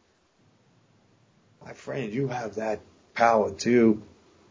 My 1.62 1.74
friend, 1.74 2.10
you 2.10 2.28
have 2.28 2.54
that 2.54 2.80
power 3.14 3.50
too, 3.52 4.02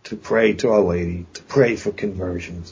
to 0.04 0.16
pray 0.16 0.54
to 0.54 0.70
Our 0.70 0.82
Lady, 0.82 1.26
to 1.34 1.42
pray 1.42 1.76
for 1.76 1.92
conversions. 1.92 2.72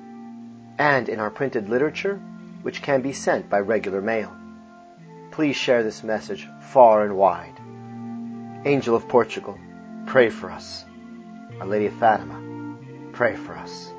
and 0.79 1.09
in 1.09 1.19
our 1.19 1.29
printed 1.29 1.69
literature, 1.69 2.19
which 2.63 2.81
can 2.81 3.01
be 3.01 3.13
sent 3.13 3.49
by 3.49 3.59
regular 3.59 4.01
mail. 4.01 4.33
Please 5.31 5.55
share 5.55 5.83
this 5.83 6.03
message 6.03 6.47
far 6.71 7.03
and 7.03 7.15
wide. 7.15 7.59
Angel 8.65 8.95
of 8.95 9.07
Portugal, 9.07 9.59
pray 10.07 10.29
for 10.29 10.49
us. 10.49 10.85
Our 11.59 11.67
Lady 11.67 11.87
of 11.87 11.93
Fatima, 11.95 12.41
pray 13.11 13.35
for 13.35 13.55
us. 13.55 13.93